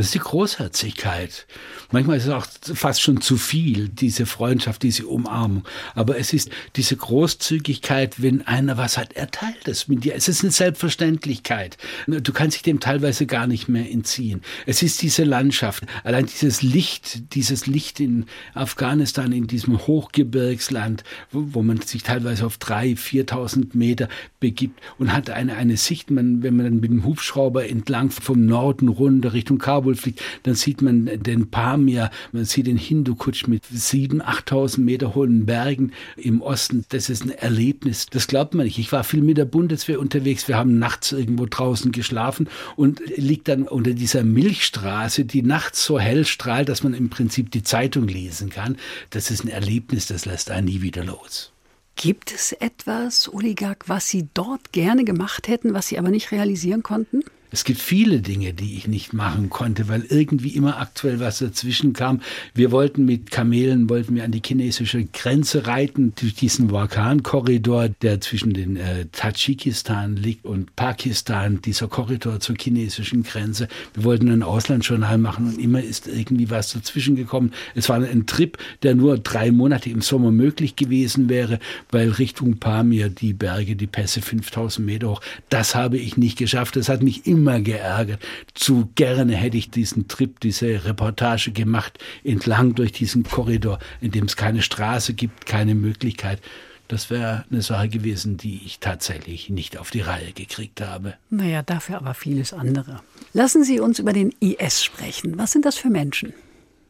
[0.01, 1.45] Das ist die Großherzigkeit.
[1.91, 5.63] Manchmal ist es auch fast schon zu viel, diese Freundschaft, diese Umarmung.
[5.93, 10.15] Aber es ist diese Großzügigkeit, wenn einer was hat, er teilt es mit dir.
[10.15, 11.77] Es ist eine Selbstverständlichkeit.
[12.07, 14.41] Du kannst dich dem teilweise gar nicht mehr entziehen.
[14.65, 21.61] Es ist diese Landschaft, allein dieses Licht, dieses Licht in Afghanistan, in diesem Hochgebirgsland, wo,
[21.61, 24.09] man sich teilweise auf drei, viertausend Meter
[24.39, 28.47] begibt und hat eine, eine Sicht, man, wenn man dann mit dem Hubschrauber entlang vom
[28.47, 33.47] Norden runter Richtung Kabul Kabul fliegt, dann sieht man den Pamir, man sieht den Hindu-Kutsch
[33.47, 36.85] mit sieben, achttausend Meter hohen Bergen im Osten.
[36.89, 38.05] Das ist ein Erlebnis.
[38.07, 38.79] Das glaubt man nicht.
[38.79, 40.47] Ich war viel mit der Bundeswehr unterwegs.
[40.47, 45.99] Wir haben nachts irgendwo draußen geschlafen und liegt dann unter dieser Milchstraße, die nachts so
[45.99, 48.77] hell strahlt, dass man im Prinzip die Zeitung lesen kann.
[49.09, 51.51] Das ist ein Erlebnis, das lässt einen nie wieder los.
[51.95, 56.83] Gibt es etwas, Oligak, was Sie dort gerne gemacht hätten, was Sie aber nicht realisieren
[56.83, 57.21] konnten?
[57.53, 61.91] Es gibt viele Dinge, die ich nicht machen konnte, weil irgendwie immer aktuell was dazwischen
[61.91, 62.21] kam.
[62.53, 68.21] Wir wollten mit Kamelen, wollten wir an die chinesische Grenze reiten, durch diesen Vulkankorridor, der
[68.21, 73.67] zwischen den äh, Tadschikistan liegt und Pakistan, dieser Korridor zur chinesischen Grenze.
[73.95, 77.51] Wir wollten ein Auslandsjournal machen und immer ist irgendwie was dazwischen gekommen.
[77.75, 81.59] Es war ein Trip, der nur drei Monate im Sommer möglich gewesen wäre,
[81.91, 86.77] weil Richtung Pamir die Berge, die Pässe 5000 Meter hoch, das habe ich nicht geschafft.
[86.77, 88.21] Das hat mich immer geärgert.
[88.53, 94.25] Zu gerne hätte ich diesen Trip, diese Reportage gemacht, entlang durch diesen Korridor, in dem
[94.25, 96.41] es keine Straße gibt, keine Möglichkeit.
[96.87, 101.13] Das wäre eine Sache gewesen, die ich tatsächlich nicht auf die Reihe gekriegt habe.
[101.29, 102.99] Naja, dafür aber vieles andere.
[103.31, 105.37] Lassen Sie uns über den IS sprechen.
[105.37, 106.33] Was sind das für Menschen?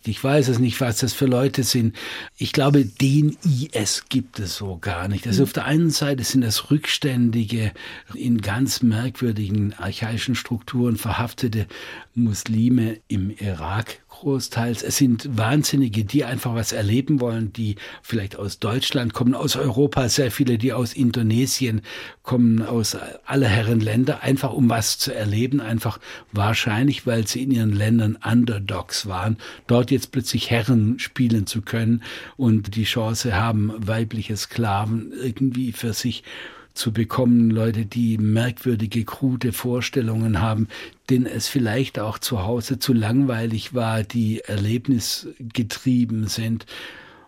[0.04, 1.96] Ich weiß es nicht, was das für Leute sind.
[2.38, 5.28] Ich glaube, den IS gibt es so gar nicht.
[5.28, 7.72] Also auf der einen Seite sind das rückständige,
[8.16, 11.68] in ganz merkwürdigen archaischen Strukturen verhaftete
[12.16, 14.84] Muslime im Irak großteils.
[14.84, 20.08] Es sind Wahnsinnige, die einfach was erleben wollen, die vielleicht aus Deutschland kommen, aus Europa,
[20.10, 21.82] sehr viele, die aus Indonesien
[22.22, 26.00] kommen, aus aller Herren Länder, einfach um was zu erleben, einfach
[26.32, 32.04] wahrscheinlich, weil sie in ihren Ländern Underdogs waren, dort jetzt plötzlich Herren spielen zu können
[32.38, 36.24] und die Chance haben, weibliche Sklaven irgendwie für sich
[36.74, 40.68] zu bekommen, Leute, die merkwürdige, krude Vorstellungen haben,
[41.10, 46.66] denen es vielleicht auch zu Hause zu langweilig war, die erlebnisgetrieben sind.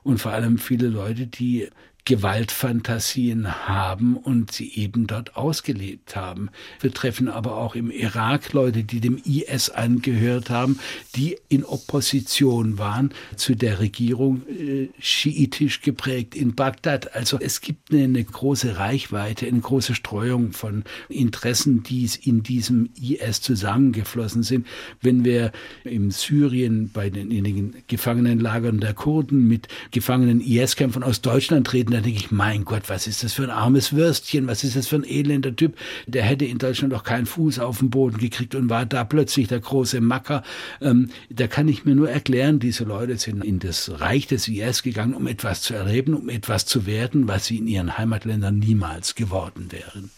[0.03, 1.69] Und vor allem viele Leute, die
[2.06, 6.50] Gewaltfantasien haben und sie eben dort ausgelebt haben.
[6.82, 10.80] Wir treffen aber auch im Irak Leute, die dem IS angehört haben,
[11.16, 17.16] die in Opposition waren zu der Regierung, äh, schiitisch geprägt in Bagdad.
[17.16, 22.89] Also es gibt eine, eine große Reichweite, eine große Streuung von Interessen, die in diesem
[23.02, 24.68] IS zusammengeflossen sind.
[25.02, 25.54] Wenn wir
[25.86, 31.92] in Syrien bei den, in den Gefangenenlagern der Kurden mit gefangenen IS-Kämpfern aus Deutschland reden,
[31.93, 34.88] da denke ich, mein Gott, was ist das für ein armes Würstchen, was ist das
[34.88, 35.77] für ein elender Typ,
[36.08, 39.47] der hätte in Deutschland auch keinen Fuß auf den Boden gekriegt und war da plötzlich
[39.47, 40.43] der große Macker.
[40.82, 44.84] Ähm, da kann ich mir nur erklären, diese Leute sind in das Reich des IS
[44.84, 49.15] gegangen, um etwas zu erleben, um etwas zu werden, was sie in ihren Heimatländern niemals
[49.15, 50.10] geworden wären.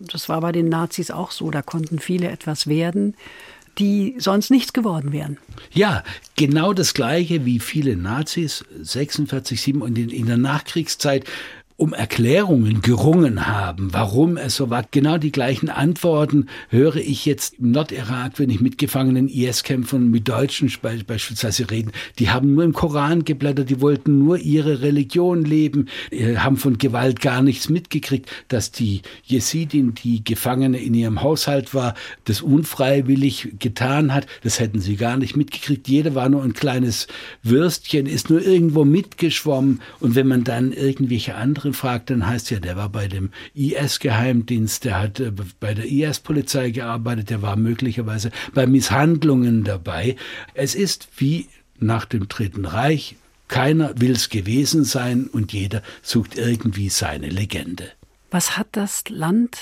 [0.00, 3.14] Das war bei den Nazis auch so, da konnten viele etwas werden
[3.78, 5.38] die sonst nichts geworden wären.
[5.72, 6.04] Ja,
[6.36, 11.24] genau das Gleiche wie viele Nazis, 46, 7 und in, in der Nachkriegszeit
[11.82, 14.84] um Erklärungen gerungen haben, warum es so war.
[14.92, 20.28] Genau die gleichen Antworten höre ich jetzt im Nordirak, wenn ich mit gefangenen IS-Kämpfern, mit
[20.28, 21.90] Deutschen beispielsweise reden.
[22.20, 25.88] Die haben nur im Koran geblättert, die wollten nur ihre Religion leben,
[26.36, 31.94] haben von Gewalt gar nichts mitgekriegt, dass die Jesidin, die Gefangene in ihrem Haushalt war,
[32.26, 34.28] das unfreiwillig getan hat.
[34.44, 35.88] Das hätten sie gar nicht mitgekriegt.
[35.88, 37.08] Jeder war nur ein kleines
[37.42, 39.80] Würstchen, ist nur irgendwo mitgeschwommen.
[39.98, 44.84] Und wenn man dann irgendwelche anderen fragt, dann heißt ja, der war bei dem IS-Geheimdienst,
[44.84, 50.16] der hat äh, bei der IS-Polizei gearbeitet, der war möglicherweise bei Misshandlungen dabei.
[50.54, 53.16] Es ist wie nach dem Dritten Reich,
[53.48, 57.90] keiner will es gewesen sein und jeder sucht irgendwie seine Legende.
[58.30, 59.58] Was hat das Land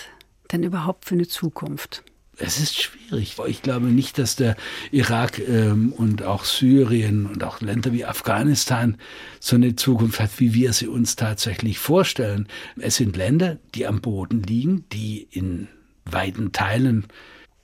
[0.52, 2.04] denn überhaupt für eine Zukunft?
[2.40, 3.36] Es ist schwierig.
[3.46, 4.56] Ich glaube nicht, dass der
[4.90, 8.96] Irak ähm, und auch Syrien und auch Länder wie Afghanistan
[9.38, 12.48] so eine Zukunft hat, wie wir sie uns tatsächlich vorstellen.
[12.78, 15.68] Es sind Länder, die am Boden liegen, die in
[16.04, 17.06] weiten Teilen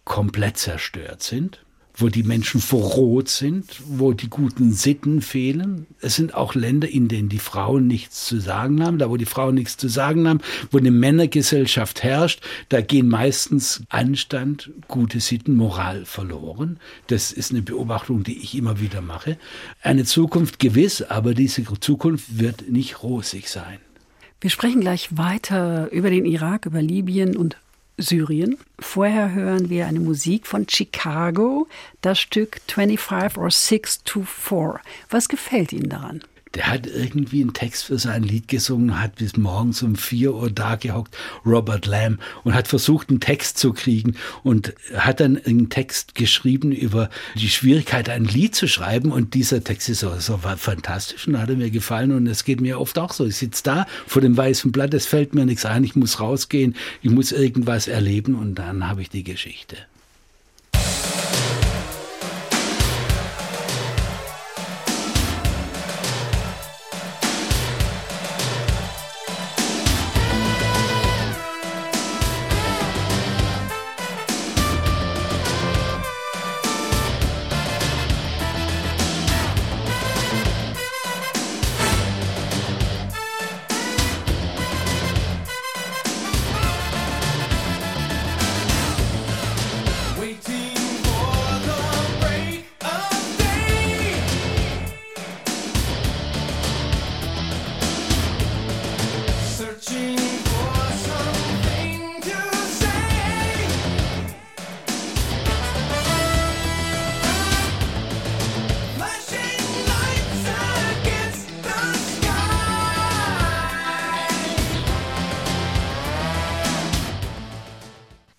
[0.05, 1.66] komplett zerstört sind
[1.97, 5.87] wo die Menschen verroht sind, wo die guten Sitten fehlen.
[6.01, 8.99] Es sind auch Länder, in denen die Frauen nichts zu sagen haben.
[8.99, 13.83] Da, wo die Frauen nichts zu sagen haben, wo eine Männergesellschaft herrscht, da gehen meistens
[13.89, 16.79] Anstand, gute Sitten, Moral verloren.
[17.07, 19.39] Das ist eine Beobachtung, die ich immer wieder mache.
[19.83, 23.79] Eine Zukunft gewiss, aber diese Zukunft wird nicht rosig sein.
[24.41, 27.57] Wir sprechen gleich weiter über den Irak, über Libyen und
[27.99, 28.59] Syrien.
[28.79, 31.67] Vorher hören wir eine Musik von Chicago,
[32.01, 34.81] das Stück 25 or 6 to 4.
[35.11, 36.23] Was gefällt Ihnen daran?
[36.57, 40.51] Der hat irgendwie einen Text für sein Lied gesungen, hat bis morgens um vier Uhr
[40.51, 41.15] da gehockt,
[41.45, 46.73] Robert Lamb, und hat versucht, einen Text zu kriegen und hat dann einen Text geschrieben
[46.73, 49.13] über die Schwierigkeit, ein Lied zu schreiben.
[49.13, 52.13] Und dieser Text ist so, so fantastisch und hat mir gefallen.
[52.13, 53.27] Und es geht mir oft auch so.
[53.27, 56.75] Ich sitze da vor dem weißen Blatt, es fällt mir nichts ein, ich muss rausgehen,
[57.03, 59.77] ich muss irgendwas erleben und dann habe ich die Geschichte.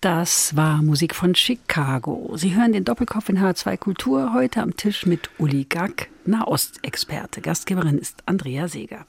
[0.00, 2.36] Das war Musik von Chicago.
[2.36, 7.40] Sie hören den Doppelkopf in H2 Kultur heute am Tisch mit Uli Gack, Nahostexperte.
[7.40, 9.06] Gastgeberin ist Andrea Seeger.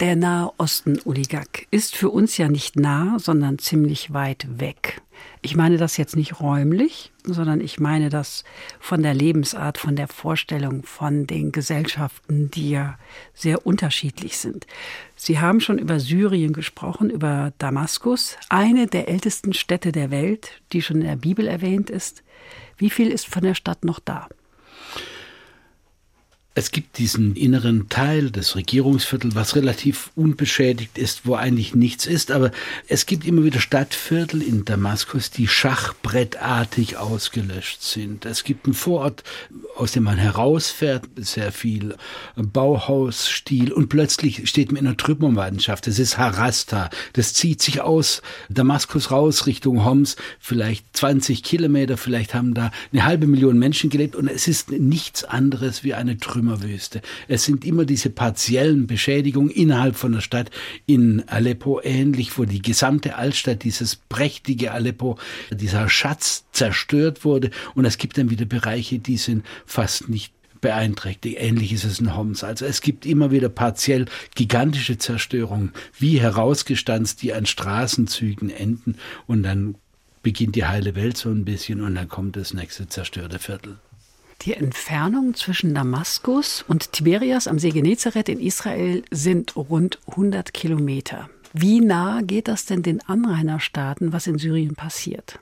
[0.00, 5.02] Der Nahe Osten, Uli Gack, ist für uns ja nicht nah, sondern ziemlich weit weg.
[5.42, 8.44] Ich meine das jetzt nicht räumlich, sondern ich meine das
[8.78, 12.98] von der Lebensart, von der Vorstellung, von den Gesellschaften, die ja
[13.34, 14.66] sehr unterschiedlich sind.
[15.16, 20.80] Sie haben schon über Syrien gesprochen, über Damaskus, eine der ältesten Städte der Welt, die
[20.80, 22.22] schon in der Bibel erwähnt ist.
[22.78, 24.28] Wie viel ist von der Stadt noch da?
[26.52, 32.32] Es gibt diesen inneren Teil des Regierungsviertels, was relativ unbeschädigt ist, wo eigentlich nichts ist.
[32.32, 32.50] Aber
[32.88, 38.26] es gibt immer wieder Stadtviertel in Damaskus, die schachbrettartig ausgelöscht sind.
[38.26, 39.22] Es gibt einen Vorort,
[39.76, 41.94] aus dem man herausfährt, sehr viel
[42.34, 45.86] Bauhausstil und plötzlich steht man in einer Trümmerlandschaft.
[45.86, 46.90] Das ist Harasta.
[47.12, 53.04] Das zieht sich aus Damaskus raus Richtung Homs, vielleicht 20 Kilometer, vielleicht haben da eine
[53.04, 57.00] halbe Million Menschen gelebt und es ist nichts anderes wie eine Trümmer Trümmerwüste.
[57.28, 60.50] Es sind immer diese partiellen Beschädigungen innerhalb von der Stadt
[60.86, 65.18] in Aleppo ähnlich, wo die gesamte Altstadt, dieses prächtige Aleppo,
[65.50, 67.50] dieser Schatz zerstört wurde.
[67.74, 71.38] Und es gibt dann wieder Bereiche, die sind fast nicht beeinträchtigt.
[71.38, 72.44] Ähnlich ist es in Homs.
[72.44, 79.42] Also es gibt immer wieder partiell gigantische Zerstörungen, wie herausgestanzt, die an Straßenzügen enden und
[79.42, 79.76] dann
[80.22, 83.78] beginnt die heile Welt so ein bisschen und dann kommt das nächste zerstörte Viertel.
[84.42, 91.28] Die Entfernung zwischen Damaskus und Tiberias am See Genezareth in Israel sind rund 100 Kilometer.
[91.52, 95.40] Wie nah geht das denn den Anrainerstaaten, was in Syrien passiert?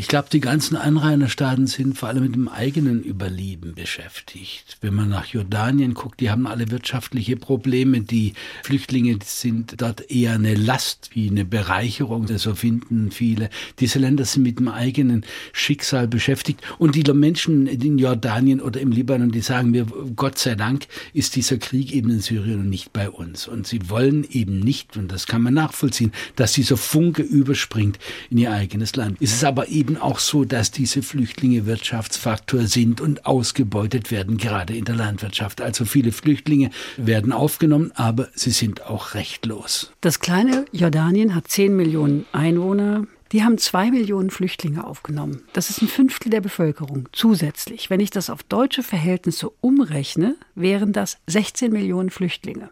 [0.00, 4.78] Ich glaube, die ganzen Anrainerstaaten sind vor allem mit dem eigenen Überleben beschäftigt.
[4.80, 8.02] Wenn man nach Jordanien guckt, die haben alle wirtschaftliche Probleme.
[8.02, 12.28] Die Flüchtlinge sind dort eher eine Last wie eine Bereicherung.
[12.28, 13.50] So finden viele.
[13.80, 16.60] Diese Länder sind mit dem eigenen Schicksal beschäftigt.
[16.78, 19.84] Und die Menschen in Jordanien oder im Libanon, die sagen mir,
[20.14, 23.48] Gott sei Dank ist dieser Krieg eben in Syrien und nicht bei uns.
[23.48, 27.98] Und sie wollen eben nicht, und das kann man nachvollziehen, dass dieser Funke überspringt
[28.30, 29.16] in ihr eigenes Land.
[29.20, 34.76] Es aber eben eben auch so, dass diese Flüchtlinge Wirtschaftsfaktor sind und ausgebeutet werden, gerade
[34.76, 35.62] in der Landwirtschaft.
[35.62, 39.90] Also viele Flüchtlinge werden aufgenommen, aber sie sind auch rechtlos.
[40.02, 43.06] Das kleine Jordanien hat 10 Millionen Einwohner.
[43.32, 45.42] Die haben zwei Millionen Flüchtlinge aufgenommen.
[45.54, 47.88] Das ist ein Fünftel der Bevölkerung zusätzlich.
[47.88, 52.70] Wenn ich das auf deutsche Verhältnisse umrechne, wären das 16 Millionen Flüchtlinge.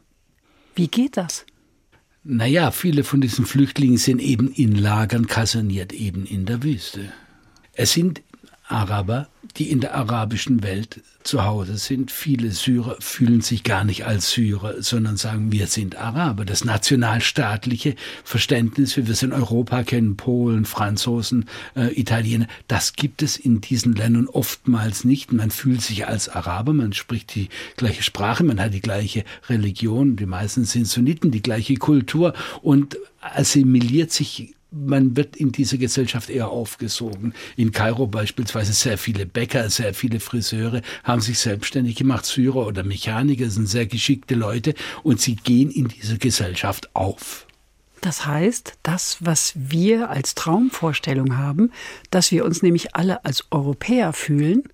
[0.75, 1.47] Wie geht das?
[2.29, 7.13] Naja, viele von diesen Flüchtlingen sind eben in Lagern kaserniert, eben in der Wüste.
[7.73, 8.21] Es sind
[8.69, 12.11] Araber, die in der arabischen Welt zu Hause sind.
[12.11, 16.45] Viele Syrer fühlen sich gar nicht als Syrer, sondern sagen, wir sind Araber.
[16.45, 23.23] Das nationalstaatliche Verständnis, wie wir es in Europa kennen, Polen, Franzosen, äh, Italiener, das gibt
[23.23, 25.33] es in diesen Ländern oftmals nicht.
[25.33, 30.17] Man fühlt sich als Araber, man spricht die gleiche Sprache, man hat die gleiche Religion,
[30.17, 36.29] die meisten sind Sunniten, die gleiche Kultur und assimiliert sich man wird in dieser Gesellschaft
[36.29, 37.35] eher aufgesogen.
[37.57, 42.27] In Kairo beispielsweise sehr viele Bäcker, sehr viele Friseure haben sich selbstständig gemacht.
[42.27, 47.47] Syrer oder Mechaniker sind sehr geschickte Leute und sie gehen in dieser Gesellschaft auf.
[48.01, 51.73] Das heißt, das, was wir als Traumvorstellung haben,
[52.11, 54.65] dass wir uns nämlich alle als Europäer fühlen,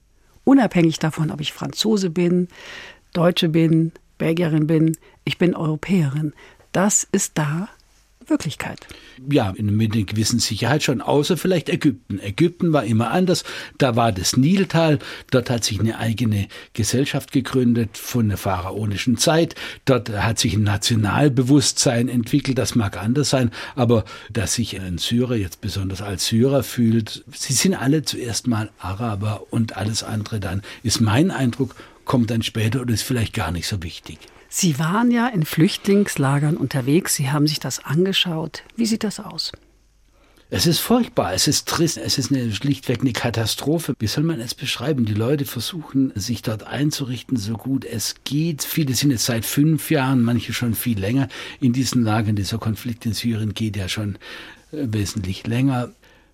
[0.45, 2.49] unabhängig davon, ob ich Franzose bin,
[3.13, 6.33] Deutsche bin, Belgierin bin, ich bin Europäerin,
[6.73, 7.69] das ist da
[8.29, 8.81] Wirklichkeit.
[9.31, 12.19] Ja, mit einer gewissen Sicherheit schon, außer vielleicht Ägypten.
[12.21, 13.45] Ägypten war immer anders.
[13.79, 14.99] Da war das Niltal,
[15.31, 19.55] dort hat sich eine eigene Gesellschaft gegründet von der pharaonischen Zeit.
[19.85, 25.37] Dort hat sich ein Nationalbewusstsein entwickelt, das mag anders sein, aber dass sich ein Syrer
[25.37, 30.63] jetzt besonders als Syrer fühlt, sie sind alle zuerst mal Araber und alles andere dann,
[30.83, 31.75] ist mein Eindruck,
[32.05, 34.19] kommt dann später und ist vielleicht gar nicht so wichtig.
[34.49, 37.15] Sie waren ja in Flüchtlingslagern unterwegs.
[37.15, 38.65] Sie haben sich das angeschaut.
[38.77, 39.53] Wie sieht das aus?
[40.55, 43.95] Es ist furchtbar, es ist trist, es ist eine, schlichtweg eine Katastrophe.
[43.99, 45.07] Wie soll man es beschreiben?
[45.07, 48.63] Die Leute versuchen, sich dort einzurichten, so gut es geht.
[48.63, 51.29] Viele sind jetzt seit fünf Jahren, manche schon viel länger
[51.59, 52.37] in diesen Lagern.
[52.37, 54.17] Dieser Konflikt in Syrien geht ja schon
[54.73, 55.89] äh, wesentlich länger.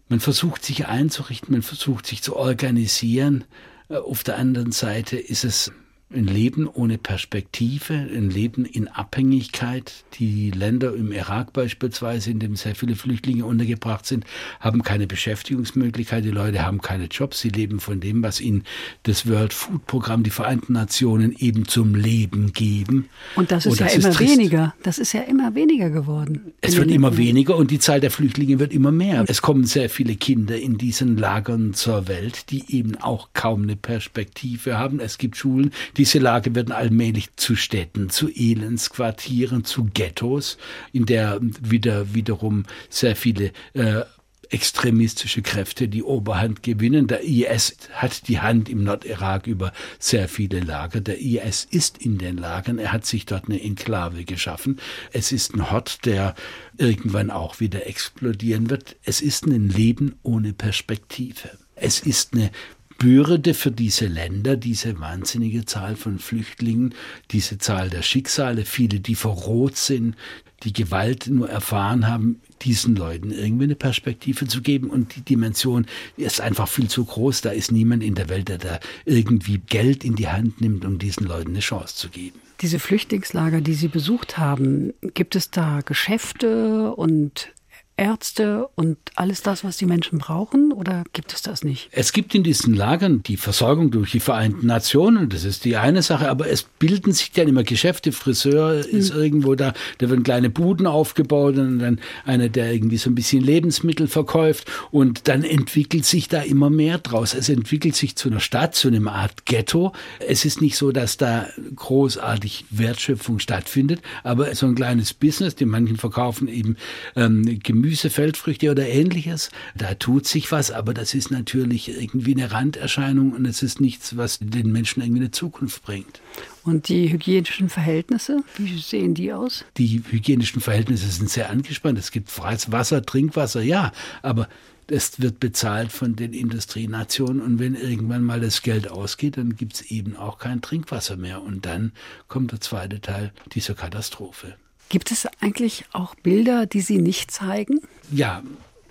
[0.08, 3.44] Man versucht sich einzurichten, man versucht sich zu organisieren.
[3.88, 5.72] Auf der anderen Seite ist es
[6.10, 10.04] ein Leben ohne Perspektive, ein Leben in Abhängigkeit.
[10.14, 14.24] Die Länder im Irak beispielsweise, in dem sehr viele Flüchtlinge untergebracht sind,
[14.58, 16.24] haben keine Beschäftigungsmöglichkeit.
[16.24, 17.40] Die Leute haben keine Jobs.
[17.40, 18.64] Sie leben von dem, was ihnen
[19.02, 23.10] das World Food Programm, die Vereinten Nationen eben zum Leben geben.
[23.36, 24.32] Und das ist und das ja ist immer trist.
[24.32, 24.74] weniger.
[24.82, 26.52] Das ist ja immer weniger geworden.
[26.62, 29.26] Es wird immer weniger und die Zahl der Flüchtlinge wird immer mehr.
[29.28, 33.76] Es kommen sehr viele Kinder in diesen Lagern zur Welt, die eben auch kaum eine
[33.76, 35.00] Perspektive haben.
[35.00, 40.56] Es gibt Schulen, diese Lage wird allmählich zu Städten, zu Elendsquartieren, zu Ghettos,
[40.92, 44.02] in der wieder wiederum sehr viele äh,
[44.50, 47.06] extremistische Kräfte die Oberhand gewinnen.
[47.06, 51.00] Der IS hat die Hand im Nordirak über sehr viele Lager.
[51.00, 52.78] Der IS ist in den Lagern.
[52.78, 54.78] Er hat sich dort eine Enklave geschaffen.
[55.12, 56.34] Es ist ein Hort, der
[56.76, 58.96] irgendwann auch wieder explodieren wird.
[59.02, 61.50] Es ist ein Leben ohne Perspektive.
[61.74, 62.50] Es ist eine
[62.98, 66.94] Bürde für diese Länder, diese wahnsinnige Zahl von Flüchtlingen,
[67.30, 70.16] diese Zahl der Schicksale, viele, die verroht sind,
[70.64, 74.90] die Gewalt nur erfahren haben, diesen Leuten irgendwie eine Perspektive zu geben.
[74.90, 75.86] Und die Dimension
[76.16, 77.42] ist einfach viel zu groß.
[77.42, 80.98] Da ist niemand in der Welt, der da irgendwie Geld in die Hand nimmt, um
[80.98, 82.40] diesen Leuten eine Chance zu geben.
[82.60, 87.52] Diese Flüchtlingslager, die Sie besucht haben, gibt es da Geschäfte und
[87.98, 91.88] Ärzte und alles das, was die Menschen brauchen, oder gibt es das nicht?
[91.90, 96.02] Es gibt in diesen Lagern die Versorgung durch die Vereinten Nationen, das ist die eine
[96.02, 98.12] Sache, aber es bilden sich dann immer Geschäfte.
[98.12, 98.96] Friseur mhm.
[98.96, 103.16] ist irgendwo da, da werden kleine Buden aufgebaut und dann einer, der irgendwie so ein
[103.16, 107.34] bisschen Lebensmittel verkauft und dann entwickelt sich da immer mehr draus.
[107.34, 109.92] Es entwickelt sich zu einer Stadt, zu einer Art Ghetto.
[110.24, 115.64] Es ist nicht so, dass da großartig Wertschöpfung stattfindet, aber so ein kleines Business, die
[115.64, 116.76] manchen verkaufen eben
[117.16, 119.48] ähm, Gemüse Gemüse, Feldfrüchte oder ähnliches.
[119.74, 124.18] Da tut sich was, aber das ist natürlich irgendwie eine Randerscheinung und es ist nichts,
[124.18, 126.20] was den Menschen irgendwie eine Zukunft bringt.
[126.64, 129.64] Und die hygienischen Verhältnisse, wie sehen die aus?
[129.78, 131.98] Die hygienischen Verhältnisse sind sehr angespannt.
[131.98, 134.48] Es gibt freies Wasser, Trinkwasser, ja, aber
[134.86, 139.76] es wird bezahlt von den Industrienationen und wenn irgendwann mal das Geld ausgeht, dann gibt
[139.76, 141.40] es eben auch kein Trinkwasser mehr.
[141.42, 141.92] Und dann
[142.28, 144.56] kommt der zweite Teil dieser Katastrophe.
[144.88, 147.80] Gibt es eigentlich auch Bilder, die Sie nicht zeigen?
[148.10, 148.42] Ja,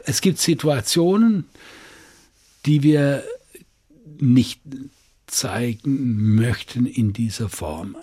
[0.05, 1.45] es gibt Situationen,
[2.65, 3.23] die wir
[4.19, 4.61] nicht
[5.27, 7.95] zeigen möchten in dieser Form.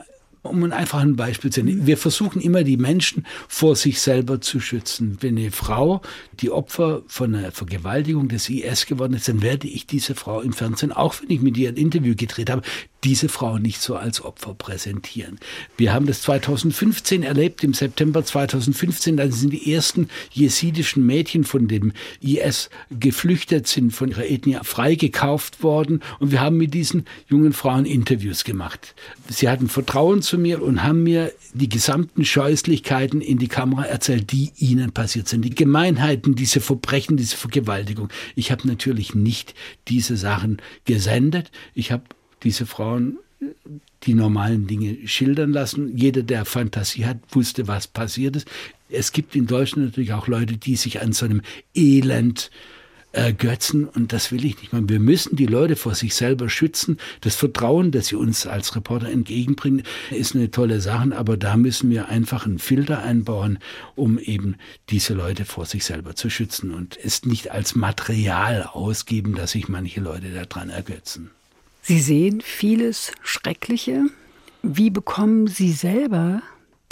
[0.43, 1.87] Um ein einfaches Beispiel zu nennen.
[1.87, 5.17] Wir versuchen immer, die Menschen vor sich selber zu schützen.
[5.21, 6.03] Wenn eine Frau
[6.41, 10.53] die Opfer von einer Vergewaltigung des IS geworden ist, dann werde ich diese Frau im
[10.53, 12.61] Fernsehen, auch wenn ich mit ihr ein Interview gedreht habe,
[13.05, 15.39] diese Frau nicht so als Opfer präsentieren.
[15.77, 21.69] Wir haben das 2015 erlebt, im September 2015, da sind die ersten jesidischen Mädchen von
[21.69, 27.53] dem IS geflüchtet, sind von ihrer Ethnie freigekauft worden und wir haben mit diesen jungen
[27.53, 28.95] Frauen Interviews gemacht.
[29.29, 34.33] Sie hatten Vertrauen zu mir und haben mir die gesamten Scheußlichkeiten in die Kamera erzählt,
[34.33, 35.43] die ihnen passiert sind.
[35.43, 38.09] Die Gemeinheiten, diese Verbrechen, diese Vergewaltigung.
[38.35, 39.55] Ich habe natürlich nicht
[39.89, 41.51] diese Sachen gesendet.
[41.75, 42.05] Ich habe
[42.45, 43.19] diese Frauen
[44.05, 45.97] die normalen Dinge schildern lassen.
[45.97, 48.49] Jeder, der Fantasie hat, wusste, was passiert ist.
[48.89, 51.43] Es gibt in Deutschland natürlich auch Leute, die sich an so einem
[51.75, 52.51] Elend
[53.13, 54.89] ergötzen und das will ich nicht machen.
[54.89, 56.99] Wir müssen die Leute vor sich selber schützen.
[57.21, 61.91] Das Vertrauen, das sie uns als Reporter entgegenbringen, ist eine tolle Sache, aber da müssen
[61.91, 63.59] wir einfach einen Filter einbauen,
[63.95, 64.57] um eben
[64.91, 69.69] diese Leute vor sich selber zu schützen und es nicht als Material ausgeben, dass sich
[69.69, 71.31] manche Leute daran ergötzen.
[71.87, 74.07] Sie sehen vieles Schreckliche.
[74.63, 76.41] Wie bekommen Sie selber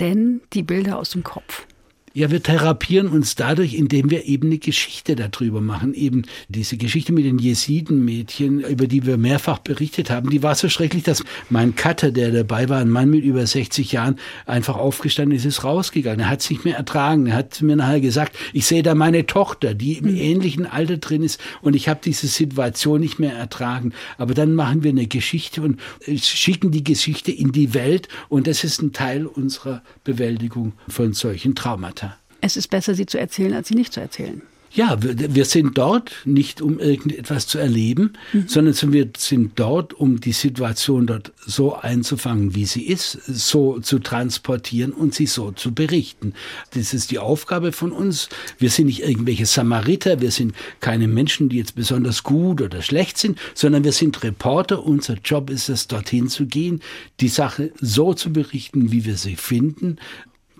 [0.00, 1.66] denn die Bilder aus dem Kopf?
[2.14, 5.94] Ja, wir therapieren uns dadurch, indem wir eben eine Geschichte darüber machen.
[5.94, 10.68] Eben diese Geschichte mit den Jesiden-Mädchen, über die wir mehrfach berichtet haben, die war so
[10.68, 15.34] schrecklich, dass mein Cutter, der dabei war, ein Mann mit über 60 Jahren, einfach aufgestanden
[15.34, 16.20] ist, ist rausgegangen.
[16.20, 17.28] Er hat es nicht mehr ertragen.
[17.28, 20.16] Er hat mir nachher gesagt, ich sehe da meine Tochter, die im mhm.
[20.16, 23.94] ähnlichen Alter drin ist und ich habe diese Situation nicht mehr ertragen.
[24.18, 25.80] Aber dann machen wir eine Geschichte und
[26.14, 31.54] schicken die Geschichte in die Welt und das ist ein Teil unserer Bewältigung von solchen
[31.54, 32.01] Traumata
[32.42, 34.42] es ist besser, sie zu erzählen, als sie nicht zu erzählen.
[34.74, 38.48] Ja, wir, wir sind dort nicht, um irgendetwas zu erleben, mhm.
[38.48, 43.98] sondern wir sind dort, um die Situation dort so einzufangen, wie sie ist, so zu
[43.98, 46.32] transportieren und sie so zu berichten.
[46.72, 48.30] Das ist die Aufgabe von uns.
[48.58, 53.18] Wir sind nicht irgendwelche Samariter, wir sind keine Menschen, die jetzt besonders gut oder schlecht
[53.18, 54.82] sind, sondern wir sind Reporter.
[54.84, 56.80] Unser Job ist es, dorthin zu gehen,
[57.20, 59.98] die Sache so zu berichten, wie wir sie finden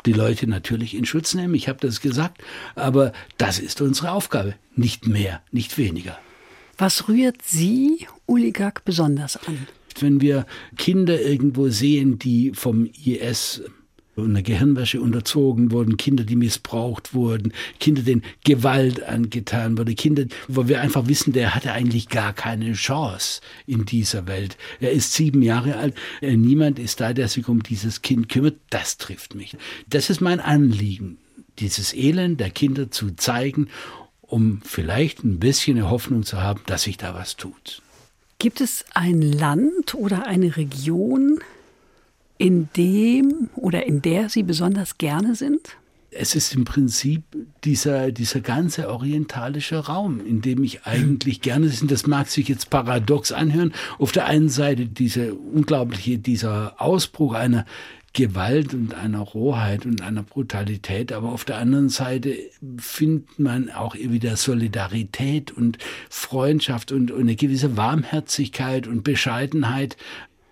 [0.07, 1.55] die Leute natürlich in Schutz nehmen.
[1.55, 2.42] Ich habe das gesagt.
[2.74, 4.55] Aber das ist unsere Aufgabe.
[4.74, 6.18] Nicht mehr, nicht weniger.
[6.78, 9.66] Was rührt Sie, Uli Gack, besonders an?
[10.00, 10.46] Wenn wir
[10.76, 13.62] Kinder irgendwo sehen, die vom IS
[14.17, 20.69] einer Gehirnwäsche unterzogen wurden, Kinder, die missbraucht wurden, Kinder, denen Gewalt angetan wurde, Kinder, wo
[20.69, 24.57] wir einfach wissen, der hatte eigentlich gar keine Chance in dieser Welt.
[24.81, 28.57] Er ist sieben Jahre alt, äh, niemand ist da, der sich um dieses Kind kümmert.
[28.71, 29.57] Das trifft mich.
[29.89, 31.17] Das ist mein Anliegen,
[31.59, 33.69] dieses Elend der Kinder zu zeigen,
[34.21, 37.83] um vielleicht ein bisschen eine Hoffnung zu haben, dass sich da was tut.
[38.39, 41.39] Gibt es ein Land oder eine Region,
[42.43, 45.76] in dem oder in der Sie besonders gerne sind?
[46.11, 47.22] Es ist im Prinzip
[47.62, 51.86] dieser, dieser ganze orientalische Raum, in dem ich eigentlich gerne bin.
[51.86, 53.72] Das mag sich jetzt paradox anhören.
[53.99, 57.64] Auf der einen Seite diese unglaubliche, dieser Ausbruch einer
[58.12, 62.36] Gewalt und einer Rohheit und einer Brutalität, aber auf der anderen Seite
[62.76, 65.78] findet man auch wieder Solidarität und
[66.11, 69.97] Freundschaft und eine gewisse Warmherzigkeit und Bescheidenheit.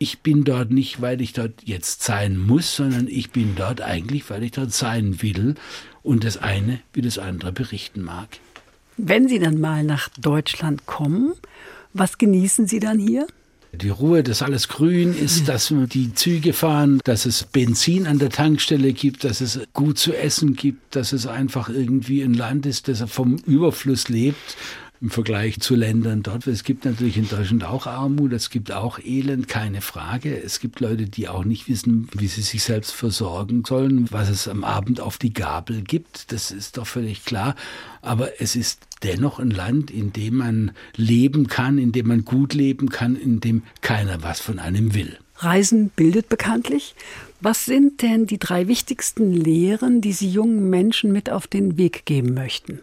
[0.03, 4.31] Ich bin dort nicht, weil ich dort jetzt sein muss, sondern ich bin dort eigentlich,
[4.31, 5.57] weil ich dort sein will
[6.03, 8.39] und das eine wie das andere berichten mag.
[8.97, 11.35] Wenn Sie dann mal nach Deutschland kommen,
[11.93, 13.27] was genießen Sie dann hier?
[13.75, 18.31] Die Ruhe, dass alles grün ist, dass die Züge fahren, dass es Benzin an der
[18.31, 22.89] Tankstelle gibt, dass es gut zu essen gibt, dass es einfach irgendwie ein Land ist,
[22.89, 24.57] das vom Überfluss lebt
[25.01, 26.47] im Vergleich zu Ländern dort.
[26.47, 30.43] Es gibt natürlich in Deutschland auch Armut, es gibt auch Elend, keine Frage.
[30.43, 34.47] Es gibt Leute, die auch nicht wissen, wie sie sich selbst versorgen sollen, was es
[34.47, 36.33] am Abend auf die Gabel gibt.
[36.33, 37.57] Das ist doch völlig klar.
[38.03, 42.53] Aber es ist dennoch ein Land, in dem man leben kann, in dem man gut
[42.53, 45.17] leben kann, in dem keiner was von einem will.
[45.37, 46.95] Reisen bildet bekanntlich.
[47.41, 52.05] Was sind denn die drei wichtigsten Lehren, die Sie jungen Menschen mit auf den Weg
[52.05, 52.81] geben möchten?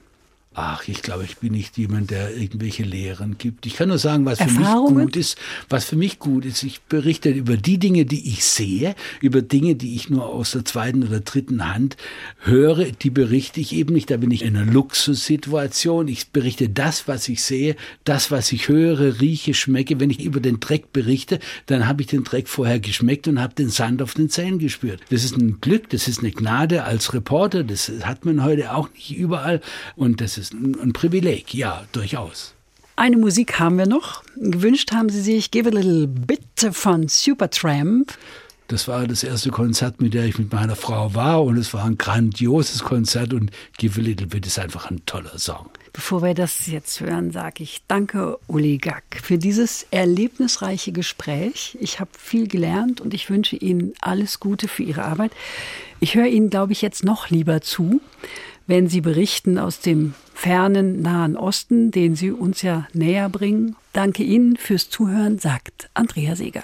[0.60, 3.68] Ach, ich glaube, ich bin nicht jemand, der irgendwelche Lehren gibt.
[3.68, 5.38] Ich kann nur sagen, was für mich gut ist.
[5.70, 9.76] Was für mich gut ist, ich berichte über die Dinge, die ich sehe, über Dinge,
[9.76, 11.96] die ich nur aus der zweiten oder dritten Hand
[12.40, 14.10] höre, die berichte ich eben nicht.
[14.10, 16.08] Da bin ich in einer Luxussituation.
[16.08, 20.00] Ich berichte das, was ich sehe, das, was ich höre, rieche, schmecke.
[20.00, 21.38] Wenn ich über den Dreck berichte,
[21.68, 25.02] dann habe ich den Dreck vorher geschmeckt und habe den Sand auf den Zähnen gespürt.
[25.12, 27.64] Das ist ein Glück, das ist eine Gnade als Reporter.
[27.64, 29.62] Das hat man heute auch nicht überall.
[29.96, 32.54] Und das ist ist ein, Privileg, ja, durchaus.
[32.96, 34.24] Eine Musik haben wir noch.
[34.36, 36.42] Gewünscht haben Sie sich Give a Little Bit
[36.72, 38.14] von Supertramp.
[38.68, 41.86] Das war das erste Konzert, mit der ich mit meiner Frau war und es war
[41.86, 45.70] ein grandioses Konzert und Give a Little Bit ist einfach ein toller Song.
[45.94, 51.78] Bevor wir das jetzt hören, sage ich danke Uli Gack für dieses erlebnisreiche Gespräch.
[51.80, 55.32] Ich habe viel gelernt und ich wünsche Ihnen alles Gute für Ihre Arbeit.
[56.00, 58.02] Ich höre Ihnen, glaube ich, jetzt noch lieber zu,
[58.68, 63.76] wenn Sie berichten aus dem fernen Nahen Osten, den Sie uns ja näher bringen.
[63.94, 66.64] Danke Ihnen fürs Zuhören, sagt Andrea Seeger.